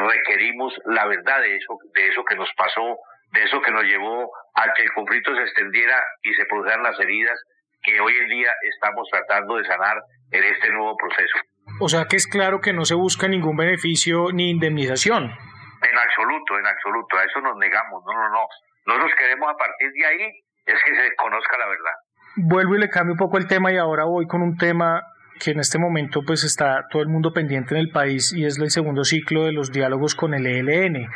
requerimos 0.06 0.74
la 0.86 1.06
verdad 1.06 1.40
de 1.40 1.56
eso, 1.56 1.78
de 1.94 2.08
eso 2.08 2.24
que 2.24 2.36
nos 2.36 2.50
pasó, 2.56 2.98
de 3.32 3.42
eso 3.42 3.60
que 3.60 3.70
nos 3.70 3.84
llevó 3.84 4.30
a 4.54 4.72
que 4.74 4.82
el 4.82 4.92
conflicto 4.92 5.34
se 5.34 5.42
extendiera 5.42 6.02
y 6.22 6.32
se 6.34 6.44
produjeran 6.46 6.82
las 6.82 6.98
heridas 7.00 7.38
que 7.82 8.00
hoy 8.00 8.14
en 8.16 8.28
día 8.28 8.52
estamos 8.62 9.08
tratando 9.10 9.56
de 9.56 9.64
sanar 9.64 9.96
en 10.30 10.44
este 10.44 10.70
nuevo 10.70 10.96
proceso. 10.96 11.38
O 11.80 11.88
sea 11.88 12.06
que 12.06 12.16
es 12.16 12.26
claro 12.26 12.60
que 12.60 12.72
no 12.72 12.84
se 12.84 12.94
busca 12.94 13.28
ningún 13.28 13.56
beneficio 13.56 14.32
ni 14.32 14.50
indemnización. 14.50 15.24
En 15.24 15.98
absoluto, 15.98 16.58
en 16.58 16.66
absoluto, 16.66 17.16
a 17.16 17.24
eso 17.24 17.40
nos 17.40 17.56
negamos, 17.56 18.02
no, 18.04 18.12
no, 18.12 18.28
no. 18.30 18.46
Nosotros 18.86 19.12
queremos 19.18 19.48
a 19.50 19.56
partir 19.56 19.92
de 19.92 20.06
ahí 20.06 20.32
es 20.66 20.82
que 20.82 20.94
se 20.94 21.14
conozca 21.16 21.56
la 21.58 21.66
verdad. 21.66 21.92
Vuelvo 22.36 22.74
y 22.74 22.80
le 22.80 22.88
cambio 22.88 23.12
un 23.12 23.18
poco 23.18 23.38
el 23.38 23.46
tema 23.46 23.72
y 23.72 23.76
ahora 23.76 24.04
voy 24.04 24.26
con 24.26 24.42
un 24.42 24.56
tema 24.56 25.02
que 25.38 25.52
en 25.52 25.60
este 25.60 25.78
momento 25.78 26.22
pues 26.26 26.44
está 26.44 26.86
todo 26.90 27.02
el 27.02 27.08
mundo 27.08 27.32
pendiente 27.32 27.74
en 27.74 27.80
el 27.80 27.90
país 27.90 28.32
y 28.32 28.44
es 28.44 28.58
el 28.58 28.70
segundo 28.70 29.04
ciclo 29.04 29.44
de 29.44 29.52
los 29.52 29.72
diálogos 29.72 30.14
con 30.14 30.34
el 30.34 30.46
ELN. 30.46 31.08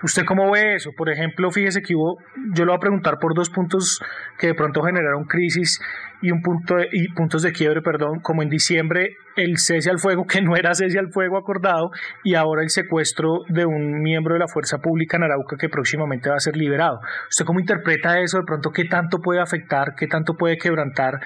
¿Usted 0.00 0.24
cómo 0.24 0.48
ve 0.52 0.76
eso? 0.76 0.92
Por 0.96 1.10
ejemplo, 1.10 1.50
fíjese 1.50 1.82
que 1.82 1.96
hubo, 1.96 2.18
yo 2.54 2.64
le 2.64 2.70
voy 2.70 2.76
a 2.76 2.80
preguntar 2.80 3.18
por 3.18 3.34
dos 3.34 3.50
puntos 3.50 4.00
que 4.38 4.46
de 4.46 4.54
pronto 4.54 4.80
generaron 4.82 5.24
crisis 5.24 5.80
y 6.22 6.30
un 6.30 6.40
punto 6.40 6.76
y 6.92 7.08
puntos 7.14 7.42
de 7.42 7.50
quiebre, 7.50 7.82
perdón, 7.82 8.20
como 8.20 8.44
en 8.44 8.48
diciembre 8.48 9.16
el 9.34 9.58
cese 9.58 9.90
al 9.90 9.98
fuego 9.98 10.24
que 10.28 10.40
no 10.40 10.54
era 10.54 10.74
cese 10.74 11.00
al 11.00 11.10
fuego 11.10 11.36
acordado 11.36 11.90
y 12.22 12.34
ahora 12.36 12.62
el 12.62 12.70
secuestro 12.70 13.40
de 13.48 13.66
un 13.66 14.00
miembro 14.00 14.34
de 14.34 14.40
la 14.40 14.46
fuerza 14.46 14.78
pública 14.78 15.16
en 15.16 15.24
Arauca 15.24 15.56
que 15.56 15.68
próximamente 15.68 16.30
va 16.30 16.36
a 16.36 16.40
ser 16.40 16.56
liberado. 16.56 17.00
¿Usted 17.28 17.44
cómo 17.44 17.58
interpreta 17.58 18.20
eso? 18.20 18.38
De 18.38 18.44
pronto, 18.44 18.70
¿qué 18.70 18.84
tanto 18.84 19.18
puede 19.18 19.40
afectar, 19.40 19.96
qué 19.96 20.06
tanto 20.06 20.36
puede 20.36 20.58
quebrantar 20.58 21.18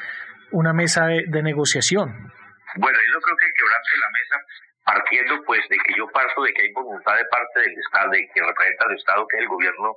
una 0.53 0.73
mesa 0.73 1.07
de, 1.07 1.43
negociación. 1.43 2.09
Bueno, 2.77 2.99
yo 3.13 3.21
creo 3.21 3.37
que 3.37 3.47
quebrarse 3.53 3.97
la 3.99 4.11
mesa 4.11 4.37
partiendo 4.85 5.45
pues 5.45 5.69
de 5.69 5.77
que 5.79 5.95
yo 5.97 6.07
parto 6.09 6.43
de 6.43 6.53
que 6.53 6.63
hay 6.63 6.73
voluntad 6.73 7.17
de 7.17 7.25
parte 7.27 7.61
del 7.61 7.79
Estado, 7.79 8.11
de 8.11 8.29
que 8.33 8.43
representa 8.43 8.85
al 8.85 8.97
Estado, 8.97 9.27
que 9.29 9.37
es 9.37 9.43
el 9.43 9.49
gobierno 9.49 9.97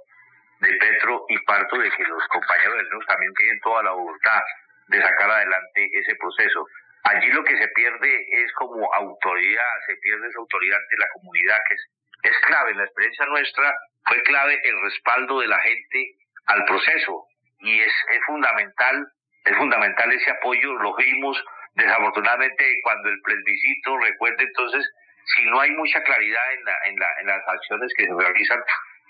de 0.59 0.74
Petro, 0.75 1.25
y 1.29 1.38
parto 1.45 1.77
de 1.77 1.89
que 1.91 2.03
los 2.03 2.27
compañeros 2.27 2.75
del 2.77 2.89
NUS 2.89 3.05
también 3.05 3.33
tienen 3.33 3.59
toda 3.62 3.83
la 3.83 3.91
voluntad 3.91 4.41
de 4.88 5.01
sacar 5.01 5.29
adelante 5.29 5.89
ese 5.93 6.15
proceso. 6.15 6.65
Allí 7.03 7.27
lo 7.31 7.43
que 7.43 7.57
se 7.57 7.67
pierde 7.69 8.43
es 8.43 8.51
como 8.53 8.91
autoridad, 8.93 9.74
se 9.88 9.95
pierde 9.97 10.27
esa 10.27 10.39
autoridad 10.39 10.79
de 10.89 10.97
la 10.97 11.07
comunidad, 11.13 11.57
que 11.67 11.75
es, 11.75 11.85
es 12.24 12.38
clave. 12.47 12.71
En 12.71 12.77
la 12.77 12.85
experiencia 12.85 13.25
nuestra 13.25 13.74
fue 14.05 14.21
clave 14.24 14.59
el 14.63 14.81
respaldo 14.81 15.39
de 15.39 15.47
la 15.47 15.59
gente 15.59 16.15
al 16.47 16.63
proceso 16.65 17.25
y 17.59 17.79
es, 17.79 17.93
es 18.12 18.25
fundamental, 18.25 19.07
es 19.46 19.58
fundamental 19.58 20.12
ese 20.12 20.32
apoyo, 20.32 20.74
lo 20.74 20.96
vimos 20.96 21.44
desafortunadamente 21.75 22.64
cuando 22.84 23.10
el 23.10 23.22
plebiscito, 23.22 23.98
recuerde 23.98 24.44
entonces, 24.44 24.90
si 25.36 25.46
no 25.46 25.60
hay 25.60 25.72
mucha 25.72 26.02
claridad 26.04 26.54
en, 26.54 26.66
la, 26.66 26.78
en, 26.86 27.00
la, 27.00 27.08
en 27.22 27.28
las 27.28 27.48
acciones 27.48 27.94
que 27.98 28.06
se 28.06 28.14
realizan, 28.14 28.60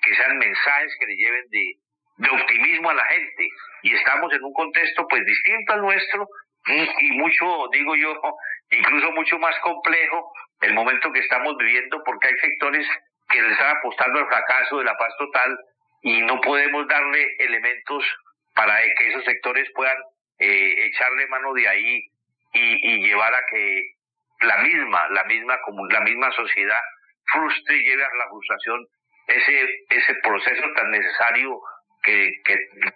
que 0.02 0.16
sean 0.16 0.38
mensajes 0.38 0.96
que 1.00 1.06
le 1.08 1.16
lleven 1.16 1.46
de, 1.50 1.74
de 2.18 2.30
optimismo 2.30 2.90
a 2.90 2.94
la 2.94 3.06
gente. 3.06 3.48
Y 3.84 3.94
estamos 3.94 4.32
en 4.34 4.44
un 4.44 4.54
contexto 4.54 5.08
pues 5.08 5.26
distinto 5.26 5.74
al 5.74 5.82
nuestro 5.82 6.28
y 6.68 7.12
mucho, 7.12 7.68
digo 7.72 7.96
yo, 7.96 8.14
incluso 8.72 9.12
mucho 9.12 9.38
más 9.40 9.58
complejo 9.60 10.32
el 10.62 10.74
momento 10.74 11.12
que 11.12 11.20
estamos 11.20 11.56
viviendo 11.58 12.02
porque 12.04 12.28
hay 12.28 12.38
sectores 12.40 12.88
que 13.30 13.42
le 13.42 13.52
están 13.52 13.78
apostando 13.78 14.20
al 14.20 14.28
fracaso 14.28 14.80
de 14.80 14.86
la 14.86 14.98
paz 14.98 15.14
total 15.18 15.58
y 16.02 16.22
no 16.22 16.40
podemos 16.42 16.88
darle 16.88 17.26
elementos 17.40 18.04
para 18.56 18.78
que 18.98 19.10
esos 19.10 19.24
sectores 19.26 19.68
puedan 19.76 19.98
eh, 20.40 20.88
echarle 20.88 21.28
mano 21.28 21.54
de 21.54 21.68
ahí 21.68 22.02
y, 22.54 23.02
llevar 23.06 23.34
a 23.34 23.46
que 23.52 23.84
la 24.42 24.58
misma, 24.58 25.10
la 25.10 25.24
misma, 25.26 25.60
la 25.90 26.02
misma 26.02 26.32
sociedad 26.32 26.80
frustre 27.32 27.78
y 27.78 27.84
lleve 27.84 28.04
a 28.04 28.16
la 28.18 28.30
frustración 28.30 28.86
ese, 29.28 29.86
ese 29.90 30.16
proceso 30.24 30.64
tan 30.76 30.92
necesario 30.92 31.60
que, 32.04 32.32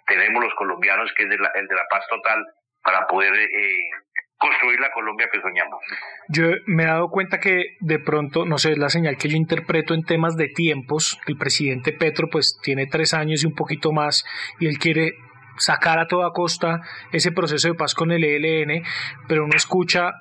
tenemos 0.06 0.44
los 0.44 0.54
colombianos, 0.54 1.12
que 1.16 1.24
es 1.24 1.28
de 1.28 1.38
la, 1.38 1.50
el 1.54 1.66
de 1.66 1.74
la 1.74 1.86
paz 1.90 2.06
total, 2.08 2.44
para 2.82 3.06
poder 3.06 3.34
eh, 3.34 3.90
construir 4.38 4.80
la 4.80 4.90
Colombia 4.92 5.28
que 5.30 5.40
soñamos. 5.40 5.82
Yo 6.28 6.44
me 6.66 6.84
he 6.84 6.86
dado 6.86 7.10
cuenta 7.10 7.38
que 7.40 7.76
de 7.80 7.98
pronto, 7.98 8.46
no 8.46 8.58
sé, 8.58 8.72
es 8.72 8.78
la 8.78 8.88
señal 8.88 9.16
que 9.18 9.28
yo 9.28 9.36
interpreto 9.36 9.94
en 9.94 10.04
temas 10.04 10.36
de 10.36 10.48
tiempos, 10.48 11.20
el 11.26 11.36
presidente 11.36 11.92
Petro 11.92 12.28
pues 12.30 12.58
tiene 12.62 12.86
tres 12.86 13.12
años 13.12 13.42
y 13.42 13.46
un 13.46 13.54
poquito 13.54 13.92
más 13.92 14.24
y 14.58 14.66
él 14.66 14.78
quiere 14.78 15.12
sacar 15.56 15.98
a 15.98 16.06
toda 16.06 16.30
costa 16.30 16.80
ese 17.12 17.32
proceso 17.32 17.68
de 17.68 17.74
paz 17.74 17.94
con 17.94 18.12
el 18.12 18.24
ELN, 18.24 18.84
pero 19.28 19.44
uno 19.44 19.56
escucha 19.56 20.12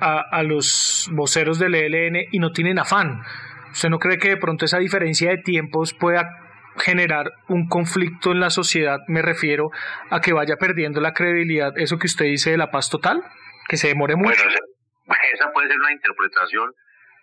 a, 0.00 0.42
los 0.42 1.08
voceros 1.12 1.58
del 1.58 1.74
ELN 1.74 2.28
y 2.30 2.38
no 2.38 2.52
tienen 2.52 2.78
afán. 2.78 3.22
¿Usted 3.72 3.88
no 3.88 3.98
cree 3.98 4.18
que 4.18 4.28
de 4.28 4.36
pronto 4.36 4.64
esa 4.64 4.78
diferencia 4.78 5.30
de 5.30 5.38
tiempos 5.38 5.94
pueda 5.94 6.28
generar 6.78 7.32
un 7.48 7.68
conflicto 7.68 8.32
en 8.32 8.40
la 8.40 8.50
sociedad? 8.50 9.00
Me 9.08 9.22
refiero 9.22 9.70
a 10.10 10.20
que 10.20 10.32
vaya 10.32 10.56
perdiendo 10.56 11.00
la 11.00 11.12
credibilidad, 11.12 11.72
eso 11.76 11.98
que 11.98 12.06
usted 12.06 12.26
dice 12.26 12.50
de 12.50 12.58
la 12.58 12.70
paz 12.70 12.90
total, 12.90 13.22
que 13.68 13.76
se 13.76 13.88
demore 13.88 14.16
mucho. 14.16 14.42
Bueno, 15.06 15.24
esa 15.32 15.50
puede 15.52 15.68
ser 15.68 15.78
una 15.78 15.92
interpretación 15.92 16.70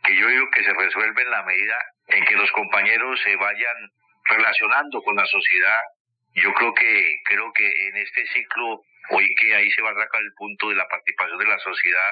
que 0.04 0.16
yo 0.16 0.28
digo 0.28 0.46
que 0.54 0.64
se 0.64 0.74
resuelve 0.74 1.22
en 1.22 1.32
la 1.32 1.44
medida 1.44 1.76
en 2.08 2.26
que 2.26 2.36
los 2.36 2.52
compañeros 2.52 3.20
se 3.24 3.36
vayan 3.36 3.90
relacionando 4.26 5.02
con 5.02 5.16
la 5.16 5.26
sociedad 5.26 5.82
yo 6.36 6.54
creo 6.54 6.74
que, 6.74 7.22
creo 7.26 7.52
que 7.54 7.68
en 7.88 7.98
este 7.98 8.26
ciclo, 8.28 8.82
hoy 9.10 9.36
que 9.36 9.56
ahí 9.56 9.70
se 9.72 9.82
va 9.82 9.92
a 9.92 9.96
sacar 9.96 10.22
el 10.22 10.34
punto 10.34 10.70
de 10.70 10.76
la 10.76 10.88
participación 10.88 11.38
de 11.38 11.46
la 11.46 11.60
sociedad 11.60 12.12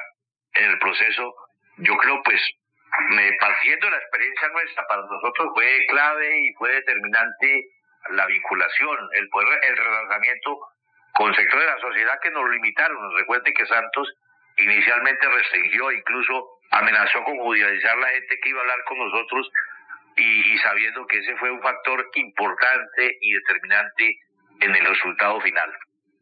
en 0.54 0.70
el 0.70 0.78
proceso, 0.78 1.34
yo 1.78 1.96
creo 1.96 2.22
pues, 2.22 2.40
me, 3.10 3.32
partiendo 3.40 3.86
de 3.86 3.92
la 3.92 3.98
experiencia 3.98 4.48
nuestra, 4.48 4.86
para 4.86 5.02
nosotros 5.02 5.50
fue 5.54 5.86
clave 5.88 6.40
y 6.40 6.52
fue 6.54 6.72
determinante 6.72 7.66
la 8.10 8.26
vinculación, 8.26 9.08
el 9.14 9.28
poder, 9.28 9.58
el 9.62 9.76
relanzamiento 9.76 10.60
con 11.14 11.34
sectores 11.34 11.66
de 11.66 11.72
la 11.72 11.80
sociedad 11.80 12.20
que 12.22 12.30
nos 12.30 12.48
limitaron. 12.50 13.16
Recuerde 13.16 13.52
que 13.52 13.66
Santos 13.66 14.12
inicialmente 14.56 15.28
restringió, 15.28 15.90
incluso 15.92 16.60
amenazó 16.70 17.22
con 17.24 17.38
judicializar 17.38 17.96
la 17.98 18.08
gente 18.08 18.38
que 18.40 18.48
iba 18.48 18.58
a 18.58 18.62
hablar 18.62 18.84
con 18.84 18.98
nosotros 18.98 19.50
y, 20.16 20.58
sabiendo 20.58 21.06
que 21.06 21.18
ese 21.18 21.36
fue 21.36 21.50
un 21.50 21.60
factor 21.60 22.08
importante 22.14 23.18
y 23.20 23.32
determinante 23.32 24.18
en 24.60 24.74
el 24.74 24.84
resultado 24.84 25.40
final. 25.40 25.70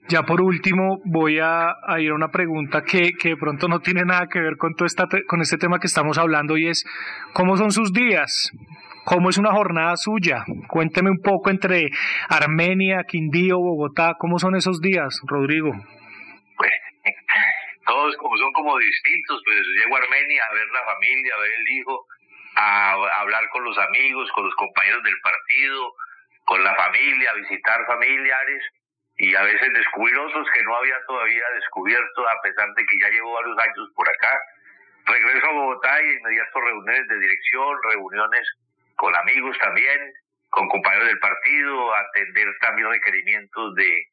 Ya 0.09 0.23
por 0.23 0.40
último, 0.40 1.00
voy 1.04 1.38
a, 1.40 1.75
ir 1.99 2.11
a 2.11 2.14
una 2.14 2.30
pregunta 2.30 2.82
que, 2.82 3.12
que, 3.12 3.30
de 3.30 3.37
pronto 3.37 3.68
no 3.68 3.80
tiene 3.80 4.02
nada 4.04 4.28
que 4.28 4.40
ver 4.40 4.56
con, 4.56 4.75
todo 4.75 4.87
esta, 4.87 5.06
con 5.26 5.40
este 5.40 5.59
tema 5.59 5.78
que 5.78 5.87
estamos 5.87 6.18
hablando 6.18 6.56
y 6.56 6.68
es, 6.68 6.85
¿cómo 7.32 7.56
son 7.56 7.70
sus 7.70 7.92
días? 7.92 8.50
¿Cómo 9.04 9.30
es 9.30 9.38
una 9.38 9.52
jornada 9.52 9.97
suya? 9.97 10.44
Cuénteme 10.68 11.11
un 11.11 11.20
poco 11.20 11.50
entre 11.50 11.90
Armenia, 12.28 13.04
Quindío, 13.06 13.59
Bogotá, 13.59 14.14
¿cómo 14.18 14.38
son 14.38 14.56
esos 14.56 14.80
días, 14.80 15.20
Rodrigo? 15.26 15.73
Pues, 16.56 16.73
todos 17.87 18.16
como 18.16 18.37
son 18.37 18.52
como 18.52 18.78
distintos, 18.78 19.42
pues 19.44 19.59
llego 19.78 19.97
a 19.97 20.00
Armenia 20.00 20.42
a 20.49 20.54
ver 20.54 20.66
la 20.73 20.94
familia, 20.94 21.32
a 21.37 21.40
ver 21.40 21.50
el 21.50 21.68
hijo, 21.76 22.06
a, 22.57 22.92
hablar 23.21 23.49
con 23.50 23.64
los 23.64 23.76
amigos, 23.78 24.30
con 24.33 24.45
los 24.45 24.54
compañeros 24.54 25.02
del 25.02 25.21
partido, 25.21 25.95
con 26.45 26.62
la 26.64 26.75
familia, 26.75 27.30
a 27.30 27.35
visitar 27.35 27.87
familiares 27.87 28.62
y 29.16 29.35
a 29.35 29.42
veces 29.42 29.73
descubrir 29.73 30.16
otros 30.19 30.49
que 30.52 30.62
no 30.64 30.76
había 30.76 30.97
todavía 31.07 31.45
descubierto 31.54 32.28
a 32.28 32.40
pesar 32.42 32.73
de 32.75 32.87
que 32.87 32.99
ya 33.00 33.09
llevo 33.11 33.35
varios 33.35 33.59
años 33.59 33.88
por 33.95 34.09
acá. 34.09 34.40
Regreso 35.07 35.47
a 35.47 35.52
Bogotá 35.52 36.02
y 36.02 36.16
inmediato 36.16 36.61
reuniones 36.61 37.09
de 37.09 37.19
dirección, 37.19 37.78
reuniones 37.83 38.49
con 38.97 39.14
amigos 39.16 39.59
también, 39.59 40.12
con 40.50 40.69
compañeros 40.69 41.09
del 41.09 41.19
partido, 41.19 41.95
atender 41.95 42.49
también 42.61 42.90
requerimientos 42.90 43.75
de, 43.75 44.04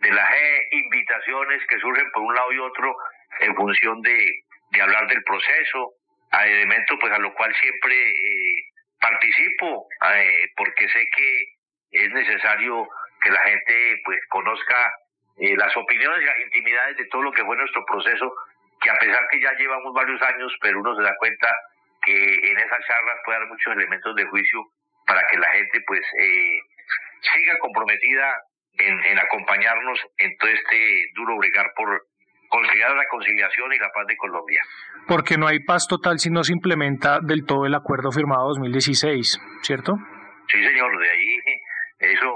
de 0.00 0.10
la 0.10 0.28
G, 0.28 0.68
invitaciones 0.72 1.66
que 1.68 1.78
surgen 1.78 2.10
por 2.12 2.22
un 2.22 2.34
lado 2.34 2.52
y 2.52 2.58
otro 2.58 2.96
en 3.40 3.54
función 3.54 4.02
de, 4.02 4.32
de 4.70 4.82
hablar 4.82 5.06
del 5.08 5.22
proceso, 5.24 5.92
a 6.30 6.46
elementos 6.46 6.96
pues 7.00 7.12
a 7.12 7.18
lo 7.18 7.32
cual 7.34 7.54
siempre 7.54 7.94
eh, 7.94 8.64
participo 9.00 9.88
eh, 10.14 10.48
porque 10.56 10.88
sé 10.88 11.06
que 11.14 12.02
es 12.04 12.10
necesario 12.10 12.88
que 13.22 13.30
la 13.30 13.40
gente 13.40 14.00
pues 14.04 14.18
conozca 14.28 14.92
eh, 15.38 15.56
las 15.56 15.76
opiniones 15.76 16.22
y 16.22 16.26
las 16.26 16.40
intimidades 16.40 16.96
de 16.96 17.06
todo 17.06 17.22
lo 17.22 17.32
que 17.32 17.44
fue 17.44 17.56
nuestro 17.56 17.84
proceso 17.86 18.34
que 18.80 18.90
a 18.90 18.98
pesar 18.98 19.26
que 19.30 19.40
ya 19.40 19.52
llevamos 19.54 19.94
varios 19.94 20.20
años 20.22 20.52
pero 20.60 20.80
uno 20.80 20.96
se 20.96 21.02
da 21.02 21.14
cuenta 21.18 21.48
que 22.02 22.34
en 22.34 22.58
esas 22.58 22.86
charlas 22.86 23.16
puede 23.24 23.36
haber 23.38 23.48
muchos 23.48 23.74
elementos 23.74 24.14
de 24.14 24.26
juicio 24.26 24.64
para 25.06 25.22
que 25.30 25.38
la 25.38 25.48
gente 25.52 25.80
pues 25.86 26.02
siga 27.32 27.58
comprometida 27.58 28.42
en, 28.78 29.04
en 29.04 29.18
acompañarnos 29.18 29.98
en 30.18 30.36
todo 30.36 30.50
este 30.50 31.06
duro 31.14 31.36
bregar 31.38 31.72
por 31.74 32.06
considerar 32.48 32.96
la 32.96 33.06
conciliación 33.08 33.72
y 33.72 33.78
la 33.78 33.90
paz 33.92 34.06
de 34.06 34.16
Colombia. 34.16 34.62
Porque 35.06 35.36
no 35.36 35.46
hay 35.46 35.60
paz 35.60 35.86
total 35.88 36.18
si 36.18 36.30
no 36.30 36.44
se 36.44 36.52
implementa 36.52 37.20
del 37.20 37.44
todo 37.44 37.66
el 37.66 37.74
acuerdo 37.74 38.10
firmado 38.12 38.48
2016, 38.48 39.40
¿cierto? 39.62 39.94
Sí, 40.48 40.62
señor, 40.62 40.98
de 40.98 41.10
ahí 41.10 41.38
eso 41.98 42.34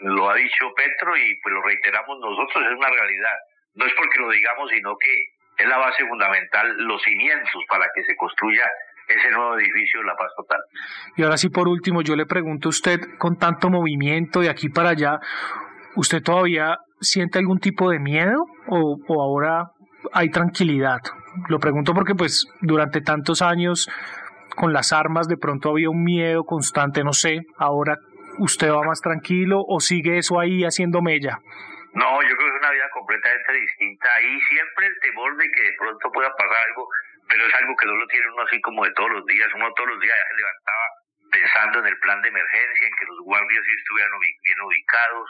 lo 0.00 0.30
ha 0.30 0.34
dicho 0.34 0.72
Petro 0.74 1.16
y 1.16 1.40
pues 1.42 1.54
lo 1.54 1.62
reiteramos 1.62 2.18
nosotros, 2.20 2.64
es 2.64 2.76
una 2.76 2.88
realidad. 2.88 3.36
No 3.74 3.86
es 3.86 3.92
porque 3.96 4.18
lo 4.18 4.30
digamos, 4.30 4.70
sino 4.70 4.96
que 4.96 5.62
es 5.62 5.68
la 5.68 5.78
base 5.78 6.06
fundamental, 6.06 6.76
los 6.78 7.02
cimientos 7.02 7.62
para 7.68 7.86
que 7.94 8.02
se 8.04 8.16
construya 8.16 8.64
ese 9.08 9.30
nuevo 9.30 9.58
edificio 9.58 10.00
de 10.00 10.06
la 10.06 10.16
paz 10.16 10.32
total. 10.36 10.60
Y 11.16 11.22
ahora 11.22 11.36
sí, 11.36 11.48
por 11.48 11.68
último, 11.68 12.02
yo 12.02 12.16
le 12.16 12.26
pregunto 12.26 12.68
a 12.68 12.70
usted, 12.70 13.00
con 13.18 13.36
tanto 13.38 13.68
movimiento 13.68 14.40
de 14.40 14.50
aquí 14.50 14.68
para 14.68 14.90
allá, 14.90 15.18
¿usted 15.96 16.22
todavía 16.22 16.78
siente 17.00 17.38
algún 17.38 17.58
tipo 17.58 17.90
de 17.90 17.98
miedo 17.98 18.44
o, 18.68 18.98
o 19.08 19.22
ahora 19.22 19.70
hay 20.12 20.30
tranquilidad? 20.30 21.00
Lo 21.48 21.58
pregunto 21.58 21.94
porque 21.94 22.14
pues 22.14 22.46
durante 22.60 23.00
tantos 23.00 23.42
años 23.42 23.88
con 24.56 24.72
las 24.72 24.92
armas 24.92 25.28
de 25.28 25.36
pronto 25.36 25.70
había 25.70 25.90
un 25.90 26.02
miedo 26.02 26.44
constante, 26.44 27.04
no 27.04 27.12
sé, 27.12 27.40
ahora 27.56 27.96
usted 28.38 28.70
va 28.70 28.82
más 28.82 29.00
tranquilo 29.00 29.62
o 29.66 29.80
sigue 29.80 30.18
eso 30.18 30.40
ahí 30.40 30.64
haciendo 30.64 31.02
mella? 31.02 31.38
No, 31.92 32.22
yo 32.22 32.32
creo 32.36 32.48
que 32.48 32.54
es 32.56 32.62
una 32.62 32.70
vida 32.70 32.88
completamente 32.94 33.52
distinta. 33.52 34.06
Ahí 34.14 34.40
siempre 34.48 34.86
el 34.86 34.96
temor 35.00 35.36
de 35.36 35.50
que 35.50 35.62
de 35.62 35.74
pronto 35.78 36.12
pueda 36.12 36.30
pasar 36.36 36.56
algo, 36.68 36.86
pero 37.28 37.46
es 37.46 37.54
algo 37.54 37.74
que 37.76 37.86
no 37.86 37.96
lo 37.96 38.06
tiene 38.06 38.26
uno 38.32 38.42
así 38.42 38.60
como 38.60 38.84
de 38.84 38.92
todos 38.92 39.10
los 39.10 39.26
días. 39.26 39.48
Uno 39.54 39.72
todos 39.74 39.90
los 39.90 40.00
días 40.00 40.16
ya 40.16 40.28
se 40.28 40.40
levantaba 40.40 40.86
pensando 41.30 41.78
en 41.80 41.86
el 41.86 41.98
plan 41.98 42.22
de 42.22 42.28
emergencia, 42.28 42.86
en 42.86 42.94
que 42.98 43.06
los 43.06 43.20
guardias 43.24 43.62
sí 43.64 43.72
estuvieran 43.78 44.12
bien 44.18 44.60
ubicados, 44.66 45.26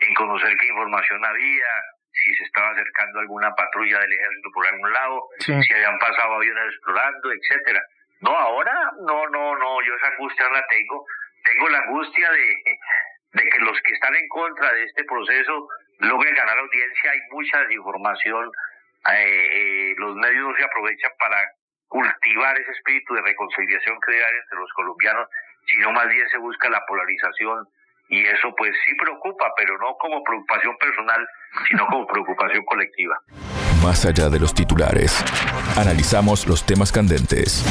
en 0.00 0.14
conocer 0.14 0.56
qué 0.56 0.66
información 0.66 1.24
había, 1.24 1.66
si 2.12 2.34
se 2.34 2.44
estaba 2.44 2.70
acercando 2.70 3.20
alguna 3.20 3.54
patrulla 3.54 3.98
del 4.00 4.12
ejército 4.12 4.50
por 4.52 4.66
algún 4.66 4.92
lado, 4.92 5.28
si 5.38 5.52
habían 5.52 5.98
pasado 5.98 6.34
aviones 6.34 6.74
explorando, 6.74 7.32
etcétera. 7.32 7.82
No, 8.20 8.36
ahora 8.36 8.74
no, 9.06 9.28
no, 9.28 9.56
no, 9.56 9.82
yo 9.82 9.94
esa 9.94 10.08
angustia 10.08 10.46
no 10.48 10.54
la 10.54 10.66
tengo. 10.66 11.06
Tengo 11.44 11.68
la 11.68 11.78
angustia 11.78 12.30
de, 12.30 12.78
de 13.32 13.48
que 13.48 13.58
los 13.60 13.80
que 13.82 13.92
están 13.92 14.14
en 14.14 14.28
contra 14.28 14.72
de 14.72 14.84
este 14.84 15.04
proceso 15.04 15.68
logre 16.00 16.32
ganar 16.32 16.58
audiencia, 16.58 17.10
hay 17.10 17.20
mucha 17.30 17.60
desinformación, 17.62 18.50
eh, 19.14 19.94
los 19.98 20.16
medios 20.16 20.56
se 20.56 20.64
aprovechan 20.64 21.12
para 21.18 21.50
cultivar 21.86 22.58
ese 22.58 22.70
espíritu 22.72 23.14
de 23.14 23.22
reconciliación 23.22 23.98
que 24.04 24.12
debe 24.12 24.24
haber 24.24 24.36
entre 24.36 24.58
los 24.58 24.72
colombianos, 24.74 25.28
sino 25.66 25.92
más 25.92 26.08
bien 26.08 26.28
se 26.28 26.38
busca 26.38 26.68
la 26.68 26.84
polarización 26.86 27.66
y 28.08 28.20
eso 28.20 28.54
pues 28.56 28.72
sí 28.86 28.94
preocupa, 28.94 29.46
pero 29.56 29.76
no 29.78 29.96
como 30.00 30.22
preocupación 30.22 30.76
personal, 30.78 31.26
sino 31.68 31.86
como 31.86 32.06
preocupación 32.12 32.64
colectiva. 32.64 33.20
Más 33.82 34.04
allá 34.06 34.28
de 34.28 34.40
los 34.40 34.54
titulares, 34.54 35.22
analizamos 35.76 36.46
los 36.46 36.64
temas 36.64 36.90
candentes. 36.90 37.64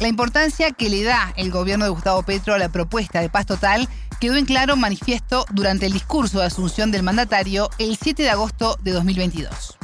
La 0.00 0.08
importancia 0.08 0.72
que 0.72 0.90
le 0.90 1.02
da 1.02 1.32
el 1.36 1.50
gobierno 1.50 1.84
de 1.84 1.90
Gustavo 1.90 2.22
Petro 2.24 2.52
a 2.52 2.58
la 2.58 2.68
propuesta 2.68 3.20
de 3.20 3.30
paz 3.30 3.46
total 3.46 3.88
quedó 4.20 4.36
en 4.36 4.44
claro 4.44 4.76
manifiesto 4.76 5.46
durante 5.50 5.86
el 5.86 5.92
discurso 5.92 6.40
de 6.40 6.46
asunción 6.46 6.90
del 6.90 7.02
mandatario 7.02 7.70
el 7.78 7.96
7 7.96 8.22
de 8.22 8.30
agosto 8.30 8.76
de 8.82 8.92
2022. 8.92 9.78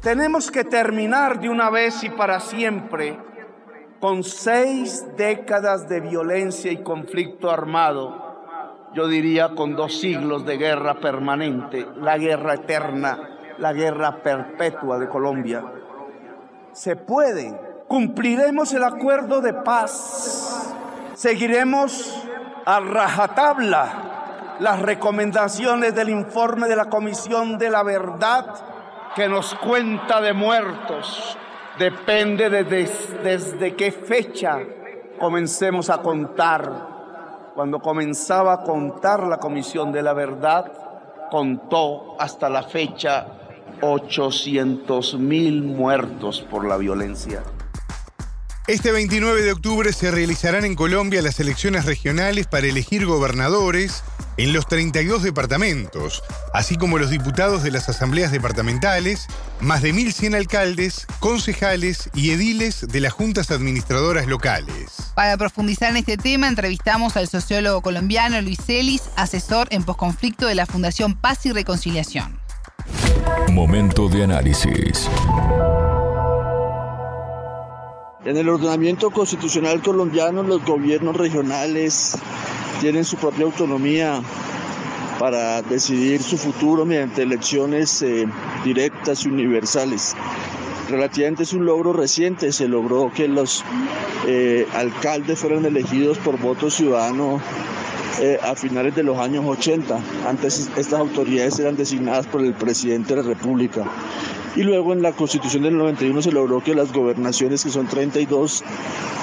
Tenemos 0.00 0.50
que 0.50 0.64
terminar 0.64 1.40
de 1.40 1.48
una 1.48 1.68
vez 1.68 2.02
y 2.02 2.08
para 2.08 2.40
siempre 2.40 3.18
con 4.06 4.22
seis 4.22 5.04
décadas 5.16 5.88
de 5.88 5.98
violencia 5.98 6.70
y 6.70 6.76
conflicto 6.84 7.50
armado, 7.50 8.36
yo 8.94 9.08
diría 9.08 9.56
con 9.56 9.74
dos 9.74 9.98
siglos 9.98 10.46
de 10.46 10.58
guerra 10.58 11.00
permanente, 11.00 11.84
la 11.96 12.16
guerra 12.16 12.54
eterna, 12.54 13.18
la 13.58 13.72
guerra 13.72 14.22
perpetua 14.22 15.00
de 15.00 15.08
Colombia. 15.08 15.64
Se 16.70 16.94
puede, 16.94 17.52
cumpliremos 17.88 18.72
el 18.74 18.84
acuerdo 18.84 19.40
de 19.40 19.54
paz, 19.54 20.72
seguiremos 21.16 22.16
a 22.64 22.78
rajatabla 22.78 24.56
las 24.60 24.82
recomendaciones 24.82 25.96
del 25.96 26.10
informe 26.10 26.68
de 26.68 26.76
la 26.76 26.88
Comisión 26.88 27.58
de 27.58 27.70
la 27.70 27.82
Verdad 27.82 28.54
que 29.16 29.28
nos 29.28 29.56
cuenta 29.56 30.20
de 30.20 30.32
muertos, 30.32 31.36
Depende 31.78 32.48
de 32.48 32.64
desde 33.22 33.76
qué 33.76 33.92
fecha 33.92 34.60
comencemos 35.18 35.90
a 35.90 35.98
contar. 35.98 37.52
Cuando 37.54 37.80
comenzaba 37.80 38.54
a 38.54 38.62
contar 38.62 39.26
la 39.26 39.38
Comisión 39.38 39.92
de 39.92 40.02
la 40.02 40.14
Verdad, 40.14 40.72
contó 41.30 42.16
hasta 42.18 42.48
la 42.48 42.62
fecha 42.62 43.26
800 43.82 45.18
mil 45.18 45.62
muertos 45.62 46.40
por 46.50 46.66
la 46.66 46.78
violencia. 46.78 47.42
Este 48.66 48.90
29 48.90 49.42
de 49.42 49.52
octubre 49.52 49.92
se 49.92 50.10
realizarán 50.10 50.64
en 50.64 50.74
Colombia 50.74 51.20
las 51.20 51.38
elecciones 51.40 51.84
regionales 51.84 52.46
para 52.46 52.66
elegir 52.66 53.06
gobernadores 53.06 54.02
en 54.36 54.52
los 54.52 54.66
32 54.66 55.22
departamentos, 55.22 56.22
así 56.52 56.76
como 56.76 56.98
los 56.98 57.10
diputados 57.10 57.62
de 57.62 57.70
las 57.70 57.88
asambleas 57.88 58.32
departamentales, 58.32 59.26
más 59.60 59.82
de 59.82 59.94
1.100 59.94 60.36
alcaldes, 60.36 61.06
concejales 61.20 62.10
y 62.14 62.30
ediles 62.30 62.86
de 62.88 63.00
las 63.00 63.12
juntas 63.12 63.50
administradoras 63.50 64.26
locales. 64.26 65.12
Para 65.14 65.36
profundizar 65.36 65.90
en 65.90 65.98
este 65.98 66.16
tema, 66.16 66.48
entrevistamos 66.48 67.16
al 67.16 67.28
sociólogo 67.28 67.80
colombiano 67.80 68.40
Luis 68.42 68.58
Celis, 68.64 69.02
asesor 69.16 69.68
en 69.70 69.84
posconflicto 69.84 70.46
de 70.46 70.54
la 70.54 70.66
Fundación 70.66 71.16
Paz 71.16 71.46
y 71.46 71.52
Reconciliación. 71.52 72.38
Momento 73.50 74.08
de 74.08 74.24
análisis. 74.24 75.08
En 78.26 78.36
el 78.36 78.48
ordenamiento 78.48 79.10
constitucional 79.10 79.80
colombiano, 79.80 80.42
los 80.42 80.64
gobiernos 80.64 81.16
regionales 81.16 82.18
tienen 82.80 83.04
su 83.04 83.16
propia 83.16 83.44
autonomía 83.44 84.20
para 85.20 85.62
decidir 85.62 86.20
su 86.20 86.36
futuro 86.36 86.84
mediante 86.84 87.22
elecciones 87.22 88.02
eh, 88.02 88.26
directas 88.64 89.24
y 89.24 89.28
universales. 89.28 90.16
Relativamente 90.90 91.44
es 91.44 91.52
un 91.52 91.66
logro 91.66 91.92
reciente, 91.92 92.50
se 92.50 92.66
logró 92.66 93.12
que 93.14 93.28
los 93.28 93.64
eh, 94.26 94.66
alcaldes 94.74 95.38
fueran 95.38 95.64
elegidos 95.64 96.18
por 96.18 96.36
voto 96.36 96.68
ciudadano 96.68 97.40
eh, 98.20 98.38
a 98.42 98.54
finales 98.54 98.94
de 98.94 99.02
los 99.02 99.18
años 99.18 99.44
80. 99.46 99.98
Antes 100.26 100.70
estas 100.76 101.00
autoridades 101.00 101.58
eran 101.58 101.76
designadas 101.76 102.26
por 102.26 102.40
el 102.40 102.54
presidente 102.54 103.14
de 103.14 103.22
la 103.22 103.28
República. 103.28 103.84
Y 104.56 104.62
luego 104.62 104.94
en 104.94 105.02
la 105.02 105.12
constitución 105.12 105.64
del 105.64 105.76
91 105.76 106.22
se 106.22 106.32
logró 106.32 106.64
que 106.64 106.74
las 106.74 106.92
gobernaciones, 106.92 107.62
que 107.62 107.70
son 107.70 107.86
32, 107.86 108.64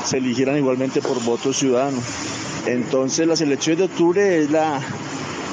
se 0.05 0.17
eligieran 0.17 0.57
igualmente 0.57 1.01
por 1.01 1.21
voto 1.23 1.53
ciudadano. 1.53 1.97
Entonces 2.67 3.27
las 3.27 3.41
elecciones 3.41 3.79
de 3.79 3.85
octubre 3.85 4.37
es 4.37 4.51
la, 4.51 4.79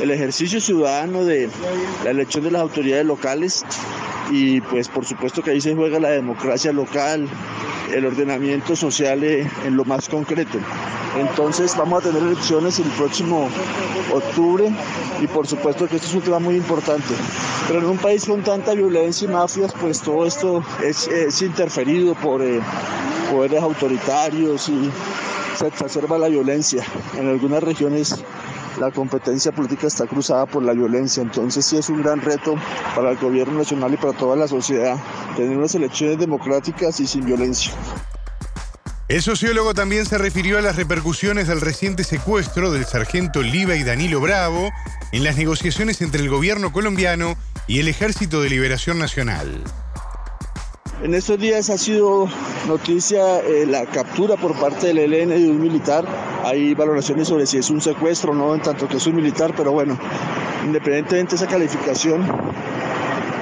el 0.03 0.11
ejercicio 0.11 0.61
ciudadano 0.61 1.25
de 1.25 1.49
la 2.05 2.11
elección 2.11 2.45
de 2.45 2.51
las 2.51 2.63
autoridades 2.63 3.07
locales 3.07 3.65
y 4.31 4.61
pues 4.61 4.89
por 4.89 5.05
supuesto 5.05 5.43
que 5.43 5.51
ahí 5.51 5.61
se 5.61 5.75
juega 5.75 5.99
la 5.99 6.11
democracia 6.11 6.73
local, 6.73 7.29
el 7.95 8.07
ordenamiento 8.07 8.77
social 8.77 9.23
eh, 9.25 9.49
en 9.65 9.77
lo 9.77 9.85
más 9.85 10.09
concreto. 10.09 10.59
Entonces 11.19 11.77
vamos 11.77 12.01
a 12.05 12.09
tener 12.09 12.23
elecciones 12.23 12.79
el 12.79 12.89
próximo 12.91 13.49
octubre 14.13 14.71
y 15.21 15.27
por 15.27 15.47
supuesto 15.47 15.89
que 15.89 15.97
esto 15.97 16.09
es 16.09 16.15
un 16.15 16.21
tema 16.23 16.39
muy 16.39 16.57
importante. 16.57 17.15
Pero 17.67 17.81
en 17.81 17.87
un 17.87 17.99
país 17.99 18.25
con 18.25 18.43
tanta 18.43 18.75
violencia 18.75 19.27
y 19.27 19.33
mafias, 19.33 19.73
pues 19.81 20.01
todo 20.01 20.27
esto 20.27 20.63
es, 20.83 21.43
interferido 21.43 22.15
por 22.15 22.43
eh, 22.43 22.61
poderes 23.31 23.63
autoritarios 23.63 24.69
y 24.69 24.91
se 25.57 25.67
exacerba 25.67 26.19
la 26.19 26.29
violencia. 26.29 26.85
En 27.19 27.29
algunas 27.29 27.63
regiones 27.63 28.25
la 28.81 28.91
competencia 28.91 29.53
política 29.53 29.87
está 29.87 30.07
cruzada 30.07 30.47
por 30.47 30.63
la 30.63 30.73
violencia, 30.73 31.23
entonces 31.23 31.67
sí 31.67 31.77
es 31.77 31.91
un 31.91 32.03
gran 32.03 32.21
reto 32.23 32.55
para 32.97 33.11
el 33.11 33.19
gobierno 33.19 33.59
nacional 33.59 33.93
y 33.93 33.99
para 33.99 34.15
toda 34.15 34.37
la 34.37 34.49
sociedad 34.49 34.97
tener 35.37 35.57
unas 35.57 35.75
elecciones 35.75 36.19
democráticas 36.19 36.99
y 36.99 37.07
sin 37.07 37.27
violencia. 37.27 37.73
El 39.09 39.23
sociólogo 39.23 39.75
también 39.75 40.07
se 40.07 40.17
refirió 40.19 40.57
a 40.57 40.63
las 40.63 40.77
repercusiones 40.77 41.47
del 41.49 41.61
reciente 41.61 42.05
secuestro 42.05 42.71
del 42.71 42.87
sargento 42.87 43.43
Liva 43.43 43.77
y 43.77 43.83
Danilo 43.83 44.21
Bravo 44.21 44.71
en 45.13 45.25
las 45.25 45.37
negociaciones 45.37 46.01
entre 46.01 46.23
el 46.23 46.31
gobierno 46.31 46.73
colombiano 46.73 47.37
y 47.67 47.81
el 47.81 47.89
Ejército 47.89 48.41
de 48.41 48.49
Liberación 48.49 48.99
Nacional. 48.99 49.63
En 51.03 51.15
estos 51.15 51.39
días 51.39 51.71
ha 51.71 51.79
sido 51.79 52.29
noticia 52.69 53.41
eh, 53.41 53.65
la 53.67 53.87
captura 53.87 54.37
por 54.37 54.55
parte 54.61 54.89
del 54.89 54.99
ELN 54.99 55.31
de 55.31 55.51
un 55.51 55.61
militar. 55.61 56.05
Hay 56.51 56.75
valoraciones 56.75 57.29
sobre 57.29 57.47
si 57.47 57.59
es 57.59 57.71
un 57.71 57.81
secuestro 57.81 58.33
o 58.33 58.35
no, 58.35 58.53
en 58.57 58.61
tanto 58.61 58.89
que 58.89 58.97
es 58.97 59.07
un 59.07 59.15
militar, 59.15 59.55
pero 59.57 59.71
bueno, 59.71 59.97
independientemente 60.67 61.37
de 61.37 61.37
esa 61.37 61.47
calificación, 61.47 62.27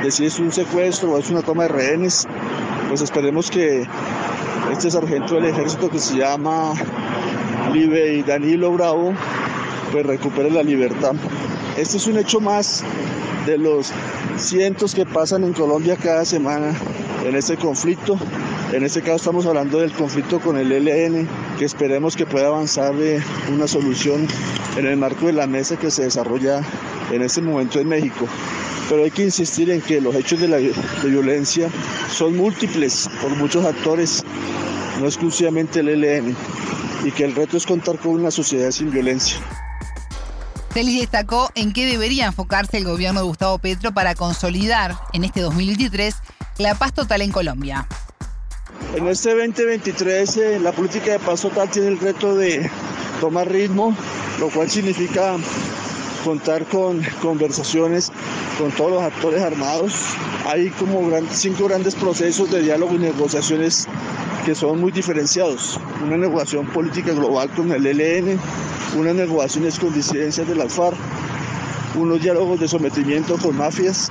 de 0.03 0.11
si 0.11 0.27
es 0.27 0.39
un 0.39 0.53
secuestro 0.53 1.13
o 1.13 1.19
es 1.19 1.31
una 1.31 1.41
toma 1.41 1.63
de 1.63 1.69
rehenes, 1.71 2.29
pues 2.87 3.01
esperemos 3.01 3.51
que 3.51 3.87
este 4.71 4.91
sargento 4.91 5.37
del 5.37 5.47
ejército 5.47 5.89
que 5.89 5.99
se 5.99 6.19
llama 6.19 6.75
Libe 7.73 8.23
Danilo 8.25 8.73
Bravo, 8.73 9.15
pues 9.91 10.05
recupere 10.05 10.51
la 10.51 10.63
libertad. 10.63 11.15
Este 11.79 11.97
es 11.97 12.07
un 12.09 12.19
hecho 12.19 12.41
más 12.41 12.85
de 13.47 13.57
los 13.57 13.91
cientos 14.37 14.95
que 14.95 15.07
pasan 15.07 15.45
en 15.45 15.55
Colombia 15.55 15.97
cada 15.97 16.27
semana 16.27 16.75
en 17.25 17.35
este 17.37 17.57
conflicto. 17.57 18.19
En 18.73 18.85
este 18.85 19.01
caso 19.01 19.17
estamos 19.17 19.47
hablando 19.47 19.79
del 19.79 19.93
conflicto 19.93 20.41
con 20.41 20.59
el 20.59 20.71
ELN, 20.71 21.27
que 21.59 21.65
esperemos 21.65 22.17
que 22.17 22.27
pueda 22.27 22.49
avanzar 22.49 22.95
de 22.95 23.23
una 23.51 23.67
solución 23.67 24.29
en 24.77 24.87
el 24.87 24.99
marco 24.99 25.27
de 25.27 25.33
la 25.33 25.47
mesa 25.47 25.79
que 25.79 25.91
se 25.91 26.03
desarrolla 26.03 26.61
en 27.11 27.23
este 27.23 27.41
momento 27.41 27.81
en 27.81 27.89
México. 27.89 28.29
Pero 28.91 29.05
hay 29.05 29.11
que 29.11 29.25
insistir 29.25 29.71
en 29.71 29.81
que 29.81 30.03
los 30.03 30.15
hechos 30.15 30.41
de, 30.41 30.49
la, 30.49 30.59
de 30.59 30.75
violencia 31.05 31.71
son 32.11 32.37
múltiples 32.37 33.09
por 33.23 33.35
muchos 33.37 33.65
actores, 33.65 34.23
no 35.01 35.07
exclusivamente 35.07 35.81
el 35.81 35.89
ELN, 35.89 36.37
y 37.05 37.11
que 37.11 37.25
el 37.25 37.35
reto 37.35 37.57
es 37.57 37.65
contar 37.65 37.99
con 37.99 38.13
una 38.13 38.31
sociedad 38.31 38.71
sin 38.71 38.91
violencia. 38.91 39.39
Celis 40.75 41.01
destacó 41.01 41.51
en 41.55 41.73
qué 41.73 41.87
debería 41.87 42.27
enfocarse 42.27 42.77
el 42.77 42.85
gobierno 42.85 43.21
de 43.21 43.27
Gustavo 43.27 43.59
Petro 43.59 43.93
para 43.93 44.15
consolidar 44.15 44.95
en 45.15 45.25
este 45.25 45.41
2023 45.41 46.15
la 46.59 46.75
paz 46.75 46.93
total 46.93 47.23
en 47.23 47.33
Colombia. 47.33 47.89
En 48.95 49.07
este 49.07 49.35
2023 49.35 50.37
eh, 50.39 50.61
la 50.61 50.73
política 50.73 51.13
de 51.13 51.19
paz 51.19 51.43
total 51.43 51.71
tiene 51.71 51.89
el 51.89 52.01
reto 52.01 52.35
de 52.35 52.71
tomar 53.21 53.47
ritmo, 53.51 53.95
lo 54.41 54.49
cual 54.49 54.71
significa 54.71 55.37
contar 56.25 56.65
con 56.65 57.03
conversaciones 57.21 58.11
con 58.59 58.71
todos 58.73 58.93
los 58.93 59.03
actores 59.03 59.43
armados. 59.43 59.93
Hay 60.47 60.71
como 60.71 61.11
cinco 61.31 61.69
grandes 61.69 61.95
procesos 61.95 62.51
de 62.51 62.63
diálogo 62.63 62.95
y 62.95 62.99
negociaciones 62.99 63.87
que 64.47 64.55
son 64.55 64.81
muy 64.81 64.91
diferenciados. 64.91 65.79
Una 66.03 66.17
negociación 66.17 66.67
política 66.69 67.13
global 67.13 67.51
con 67.51 67.71
el 67.71 67.87
ELN, 67.87 68.41
unas 68.97 69.15
negociaciones 69.15 69.79
con 69.79 69.93
disidencias 69.93 70.49
de 70.49 70.55
la 70.55 70.67
FARC, 70.67 70.97
unos 71.95 72.23
diálogos 72.23 72.59
de 72.59 72.67
sometimiento 72.67 73.37
con 73.37 73.55
mafias 73.55 74.11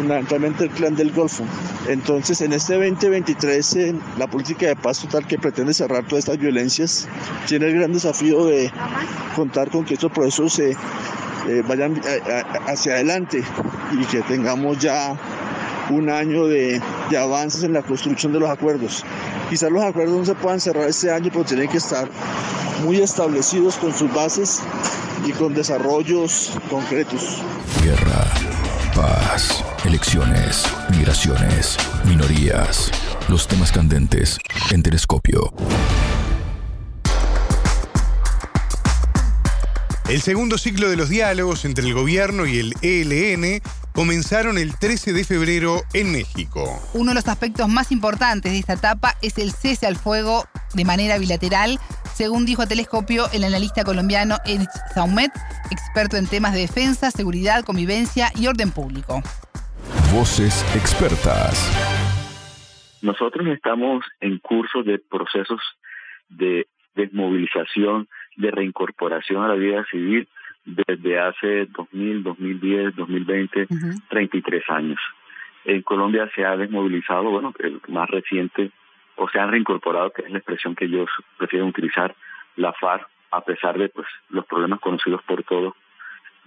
fundamentalmente 0.00 0.64
el 0.64 0.70
clan 0.70 0.96
del 0.96 1.12
Golfo. 1.12 1.44
Entonces, 1.86 2.40
en 2.40 2.54
este 2.54 2.74
2023, 2.74 3.76
eh, 3.76 3.94
la 4.18 4.26
política 4.26 4.66
de 4.66 4.76
paz 4.76 5.00
total 5.00 5.26
que 5.26 5.38
pretende 5.38 5.74
cerrar 5.74 6.04
todas 6.04 6.24
estas 6.24 6.38
violencias 6.38 7.06
tiene 7.46 7.66
el 7.66 7.74
gran 7.74 7.92
desafío 7.92 8.46
de 8.46 8.72
contar 9.36 9.70
con 9.70 9.84
que 9.84 9.94
estos 9.94 10.10
procesos 10.10 10.54
se 10.54 10.70
eh, 10.70 11.62
vayan 11.68 12.00
hacia 12.66 12.94
adelante 12.94 13.44
y 13.92 14.04
que 14.06 14.22
tengamos 14.22 14.78
ya 14.78 15.14
un 15.90 16.08
año 16.08 16.46
de, 16.46 16.80
de, 17.10 17.18
avances 17.18 17.62
en 17.62 17.74
la 17.74 17.82
construcción 17.82 18.32
de 18.32 18.40
los 18.40 18.48
acuerdos. 18.48 19.04
Quizás 19.50 19.70
los 19.70 19.82
acuerdos 19.82 20.16
no 20.16 20.24
se 20.24 20.34
puedan 20.34 20.60
cerrar 20.60 20.88
este 20.88 21.10
año, 21.10 21.28
pero 21.30 21.44
tienen 21.44 21.68
que 21.68 21.76
estar 21.76 22.08
muy 22.84 23.00
establecidos 23.00 23.76
con 23.76 23.92
sus 23.92 24.12
bases 24.14 24.62
y 25.26 25.32
con 25.32 25.52
desarrollos 25.52 26.52
concretos. 26.70 27.42
Guerra, 27.84 28.24
paz, 28.94 29.64
elecciones, 29.84 30.64
migraciones, 30.90 31.76
minorías, 32.04 32.90
los 33.28 33.46
temas 33.46 33.72
candentes 33.72 34.38
en 34.70 34.82
telescopio. 34.82 35.52
El 40.08 40.20
segundo 40.22 40.58
ciclo 40.58 40.90
de 40.90 40.96
los 40.96 41.08
diálogos 41.08 41.64
entre 41.64 41.86
el 41.86 41.94
gobierno 41.94 42.46
y 42.46 42.58
el 42.58 42.74
ELN 42.82 43.62
comenzaron 44.00 44.56
el 44.56 44.78
13 44.78 45.12
de 45.12 45.24
febrero 45.24 45.82
en 45.92 46.10
México. 46.10 46.64
Uno 46.94 47.10
de 47.10 47.16
los 47.16 47.28
aspectos 47.28 47.68
más 47.68 47.92
importantes 47.92 48.50
de 48.50 48.58
esta 48.58 48.72
etapa 48.72 49.12
es 49.20 49.36
el 49.36 49.50
cese 49.50 49.86
al 49.86 49.96
fuego 49.96 50.44
de 50.74 50.86
manera 50.86 51.18
bilateral, 51.18 51.78
según 52.14 52.46
dijo 52.46 52.62
a 52.62 52.66
Telescopio 52.66 53.26
el 53.34 53.44
analista 53.44 53.84
colombiano 53.84 54.36
Enich 54.46 54.70
Saumet, 54.94 55.30
experto 55.70 56.16
en 56.16 56.26
temas 56.26 56.54
de 56.54 56.60
defensa, 56.60 57.10
seguridad, 57.10 57.62
convivencia 57.62 58.28
y 58.40 58.46
orden 58.46 58.70
público. 58.70 59.20
Voces 60.14 60.64
expertas. 60.74 61.60
Nosotros 63.02 63.48
estamos 63.48 64.02
en 64.22 64.38
curso 64.38 64.82
de 64.82 64.98
procesos 64.98 65.60
de 66.30 66.68
desmovilización, 66.94 68.08
de 68.38 68.50
reincorporación 68.50 69.44
a 69.44 69.48
la 69.48 69.56
vida 69.56 69.84
civil 69.90 70.26
desde 70.64 71.18
hace 71.18 71.66
2000, 71.66 72.22
2010, 72.22 72.96
2020, 72.96 73.68
33 74.08 74.62
años. 74.70 75.00
En 75.64 75.82
Colombia 75.82 76.30
se 76.34 76.44
ha 76.44 76.56
desmovilizado, 76.56 77.30
bueno, 77.30 77.52
el 77.58 77.80
más 77.88 78.08
reciente, 78.08 78.70
o 79.16 79.28
se 79.28 79.38
han 79.38 79.50
reincorporado, 79.50 80.10
que 80.10 80.22
es 80.22 80.30
la 80.30 80.38
expresión 80.38 80.74
que 80.74 80.86
ellos 80.86 81.10
prefieren 81.36 81.68
utilizar, 81.68 82.14
la 82.56 82.72
FARC, 82.72 83.06
a 83.30 83.42
pesar 83.42 83.78
de 83.78 83.88
pues 83.88 84.06
los 84.30 84.44
problemas 84.46 84.80
conocidos 84.80 85.22
por 85.22 85.42
todos 85.44 85.74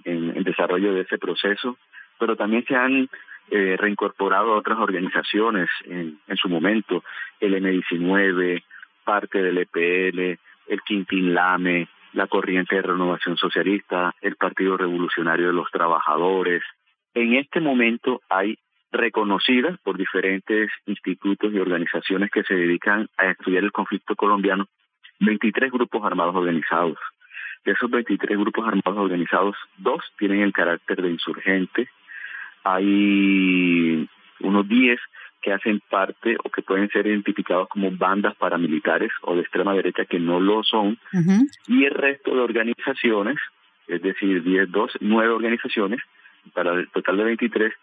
en 0.03 0.35
el 0.35 0.43
desarrollo 0.43 0.93
de 0.93 1.01
ese 1.01 1.17
proceso, 1.17 1.77
pero 2.19 2.35
también 2.35 2.65
se 2.65 2.75
han 2.75 3.09
eh, 3.51 3.77
reincorporado 3.77 4.53
a 4.53 4.57
otras 4.57 4.79
organizaciones 4.79 5.69
en, 5.85 6.19
en 6.27 6.37
su 6.37 6.49
momento, 6.49 7.03
el 7.39 7.55
M19, 7.55 8.63
parte 9.03 9.41
del 9.41 9.57
EPL, 9.59 10.39
el 10.67 10.81
Quintín 10.85 11.33
Lame, 11.33 11.87
la 12.13 12.27
Corriente 12.27 12.75
de 12.75 12.81
Renovación 12.81 13.37
Socialista, 13.37 14.15
el 14.21 14.35
Partido 14.35 14.77
Revolucionario 14.77 15.47
de 15.47 15.53
los 15.53 15.69
Trabajadores. 15.71 16.63
En 17.13 17.33
este 17.33 17.59
momento 17.59 18.21
hay 18.29 18.57
reconocidas 18.91 19.77
por 19.83 19.97
diferentes 19.97 20.69
institutos 20.85 21.51
y 21.51 21.59
organizaciones 21.59 22.29
que 22.31 22.43
se 22.43 22.53
dedican 22.53 23.09
a 23.17 23.31
estudiar 23.31 23.63
el 23.63 23.71
conflicto 23.71 24.15
colombiano 24.15 24.67
23 25.19 25.71
grupos 25.71 26.03
armados 26.05 26.35
organizados. 26.35 26.97
De 27.65 27.71
esos 27.71 27.89
23 27.89 28.37
grupos 28.37 28.67
armados 28.67 28.97
organizados, 28.97 29.55
dos 29.77 30.03
tienen 30.17 30.41
el 30.41 30.53
carácter 30.53 31.01
de 31.01 31.09
insurgente. 31.09 31.89
Hay 32.63 34.07
unos 34.39 34.67
10 34.67 34.99
que 35.43 35.51
hacen 35.51 35.81
parte 35.89 36.37
o 36.43 36.49
que 36.49 36.61
pueden 36.61 36.89
ser 36.89 37.05
identificados 37.05 37.67
como 37.67 37.91
bandas 37.91 38.35
paramilitares 38.35 39.11
o 39.21 39.35
de 39.35 39.41
extrema 39.41 39.73
derecha 39.73 40.05
que 40.05 40.19
no 40.19 40.39
lo 40.39 40.63
son, 40.63 40.97
y 41.67 41.83
el 41.83 41.93
resto 41.93 42.33
de 42.33 42.41
organizaciones, 42.41 43.37
es 43.87 44.01
decir, 44.01 44.41
10, 44.41 44.71
12, 44.71 44.99
9 45.01 45.33
organizaciones, 45.33 45.99
para 46.53 46.73
el 46.73 46.89
total 46.89 47.17
de 47.17 47.23
23, 47.25 47.73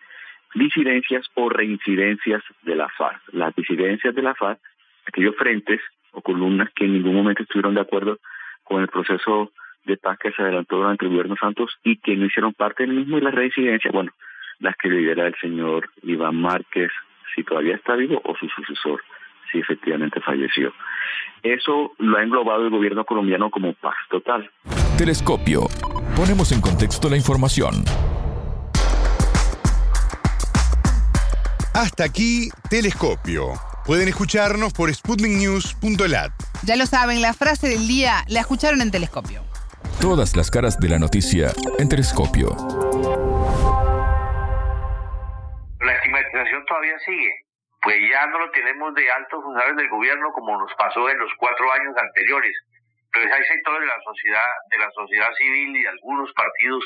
disidencias 0.54 1.26
o 1.34 1.48
reincidencias 1.48 2.42
de 2.62 2.74
la 2.74 2.88
FARC. 2.88 3.20
Las 3.32 3.54
disidencias 3.54 4.14
de 4.14 4.22
la 4.22 4.34
FARC, 4.34 4.58
aquellos 5.06 5.36
frentes 5.36 5.80
o 6.12 6.22
columnas 6.22 6.70
que 6.74 6.86
en 6.86 6.94
ningún 6.94 7.14
momento 7.14 7.42
estuvieron 7.42 7.74
de 7.74 7.82
acuerdo 7.82 8.18
con 8.64 8.80
el 8.80 8.88
proceso 8.88 9.52
de 9.84 9.96
paz 9.96 10.18
que 10.18 10.32
se 10.32 10.42
adelantó 10.42 10.76
durante 10.76 11.04
el 11.04 11.10
gobierno 11.10 11.36
Santos 11.36 11.78
y 11.84 11.96
que 11.98 12.16
no 12.16 12.26
hicieron 12.26 12.54
parte 12.54 12.84
del 12.84 12.96
mismo 12.96 13.18
y 13.18 13.20
las 13.20 13.34
reincidencias, 13.34 13.92
bueno, 13.92 14.12
las 14.58 14.76
que 14.76 14.88
lidera 14.88 15.26
el 15.26 15.34
señor 15.40 15.90
Iván 16.02 16.36
Márquez, 16.36 16.90
si 17.34 17.44
todavía 17.44 17.76
está 17.76 17.94
vivo, 17.94 18.20
o 18.24 18.34
su 18.36 18.48
sucesor, 18.48 19.02
si 19.50 19.58
efectivamente 19.58 20.20
falleció. 20.20 20.72
Eso 21.42 21.92
lo 21.98 22.18
ha 22.18 22.22
englobado 22.22 22.64
el 22.64 22.70
gobierno 22.70 23.04
colombiano 23.04 23.50
como 23.50 23.72
paz 23.74 23.96
total. 24.10 24.50
Telescopio. 24.98 25.66
Ponemos 26.16 26.52
en 26.52 26.60
contexto 26.60 27.08
la 27.08 27.16
información. 27.16 27.84
Hasta 31.72 32.04
aquí, 32.04 32.50
Telescopio. 32.68 33.52
Pueden 33.86 34.08
escucharnos 34.08 34.72
por 34.74 34.92
sputniknews.lat. 34.92 36.32
Ya 36.64 36.76
lo 36.76 36.84
saben, 36.84 37.22
la 37.22 37.32
frase 37.32 37.68
del 37.68 37.88
día 37.88 38.24
la 38.28 38.40
escucharon 38.40 38.82
en 38.82 38.90
Telescopio. 38.90 39.42
Todas 40.00 40.36
las 40.36 40.50
caras 40.50 40.78
de 40.78 40.88
la 40.88 40.98
noticia 40.98 41.52
en 41.78 41.88
Telescopio. 41.88 42.56
Pues 47.82 47.96
ya 48.10 48.26
no 48.26 48.38
lo 48.38 48.50
tenemos 48.50 48.94
de 48.94 49.10
altos 49.10 49.42
funcionarios 49.42 49.76
del 49.76 49.88
gobierno 49.88 50.32
como 50.32 50.58
nos 50.58 50.72
pasó 50.74 51.08
en 51.08 51.18
los 51.18 51.32
cuatro 51.38 51.72
años 51.72 51.96
anteriores. 51.96 52.56
Pero 53.12 53.34
hay 53.34 53.44
sectores 53.44 53.80
de 53.80 53.86
la 53.86 54.00
sociedad, 54.02 54.46
de 54.70 54.78
la 54.78 54.90
sociedad 54.92 55.32
civil 55.34 55.76
y 55.76 55.86
algunos 55.86 56.32
partidos 56.34 56.84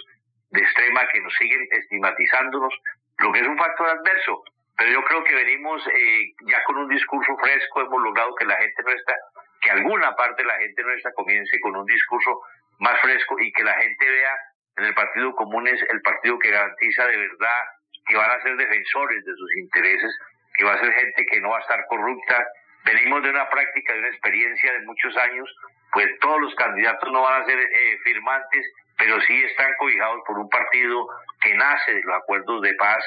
de 0.50 0.60
extrema 0.60 1.06
que 1.08 1.20
nos 1.20 1.34
siguen 1.34 1.66
estigmatizándonos, 1.70 2.72
lo 3.18 3.32
que 3.32 3.40
es 3.40 3.46
un 3.46 3.58
factor 3.58 3.88
adverso. 3.88 4.42
Pero 4.76 4.90
yo 4.90 5.04
creo 5.04 5.24
que 5.24 5.34
venimos 5.34 5.86
eh, 5.86 6.32
ya 6.46 6.62
con 6.64 6.78
un 6.78 6.88
discurso 6.88 7.36
fresco, 7.36 7.80
hemos 7.80 8.02
logrado 8.02 8.34
que 8.36 8.44
la 8.46 8.56
gente 8.56 8.82
nuestra, 8.82 9.16
que 9.60 9.70
alguna 9.70 10.14
parte 10.16 10.42
de 10.42 10.48
la 10.48 10.58
gente 10.58 10.82
nuestra 10.82 11.12
comience 11.12 11.60
con 11.60 11.76
un 11.76 11.86
discurso 11.86 12.40
más 12.78 13.00
fresco 13.00 13.38
y 13.40 13.52
que 13.52 13.62
la 13.62 13.74
gente 13.74 14.10
vea 14.10 14.36
en 14.76 14.84
el 14.84 14.94
Partido 14.94 15.34
Común 15.34 15.68
es 15.68 15.80
el 15.90 16.00
partido 16.02 16.38
que 16.38 16.50
garantiza 16.50 17.06
de 17.06 17.16
verdad 17.16 17.58
que 18.06 18.16
van 18.16 18.30
a 18.30 18.42
ser 18.42 18.56
defensores 18.56 19.24
de 19.24 19.32
sus 19.34 19.56
intereses, 19.56 20.18
que 20.54 20.64
va 20.64 20.74
a 20.74 20.80
ser 20.80 20.92
gente 20.92 21.26
que 21.26 21.40
no 21.40 21.50
va 21.50 21.58
a 21.58 21.60
estar 21.60 21.84
corrupta. 21.86 22.46
Venimos 22.84 23.22
de 23.22 23.30
una 23.30 23.48
práctica, 23.48 23.92
de 23.92 23.98
una 24.00 24.08
experiencia 24.08 24.72
de 24.72 24.86
muchos 24.86 25.16
años, 25.16 25.48
pues 25.92 26.08
todos 26.20 26.40
los 26.40 26.54
candidatos 26.54 27.10
no 27.12 27.22
van 27.22 27.42
a 27.42 27.46
ser 27.46 27.58
eh, 27.58 27.98
firmantes, 28.04 28.66
pero 28.98 29.20
sí 29.22 29.42
están 29.44 29.72
cobijados 29.78 30.20
por 30.26 30.38
un 30.38 30.48
partido 30.48 31.06
que 31.40 31.54
nace 31.54 31.94
de 31.94 32.02
los 32.02 32.16
acuerdos 32.16 32.62
de 32.62 32.74
paz, 32.74 33.04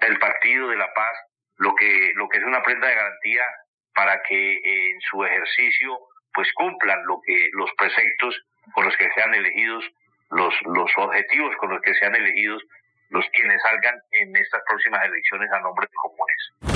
el 0.00 0.18
Partido 0.18 0.68
de 0.68 0.76
la 0.76 0.92
Paz, 0.94 1.16
lo 1.58 1.74
que, 1.74 2.12
lo 2.14 2.28
que 2.28 2.38
es 2.38 2.44
una 2.44 2.62
prenda 2.62 2.88
de 2.88 2.94
garantía 2.94 3.42
para 3.94 4.22
que 4.22 4.54
eh, 4.54 4.90
en 4.90 5.00
su 5.00 5.24
ejercicio 5.24 5.98
pues 6.32 6.52
cumplan 6.54 7.04
lo 7.06 7.20
que 7.24 7.48
los 7.52 7.70
preceptos 7.78 8.38
con 8.72 8.84
los 8.84 8.96
que 8.96 9.10
sean 9.14 9.34
elegidos, 9.34 9.84
los, 10.30 10.54
los 10.62 10.90
objetivos 10.96 11.56
con 11.56 11.70
los 11.70 11.80
que 11.80 11.94
sean 11.94 12.14
elegidos 12.14 12.62
los 13.10 13.24
quienes 13.32 13.62
salgan 13.62 13.94
en 14.12 14.36
estas 14.36 14.62
próximas 14.68 15.04
elecciones 15.04 15.50
a 15.52 15.60
nombre 15.60 15.86
de 15.86 15.94
comunes. 15.94 16.75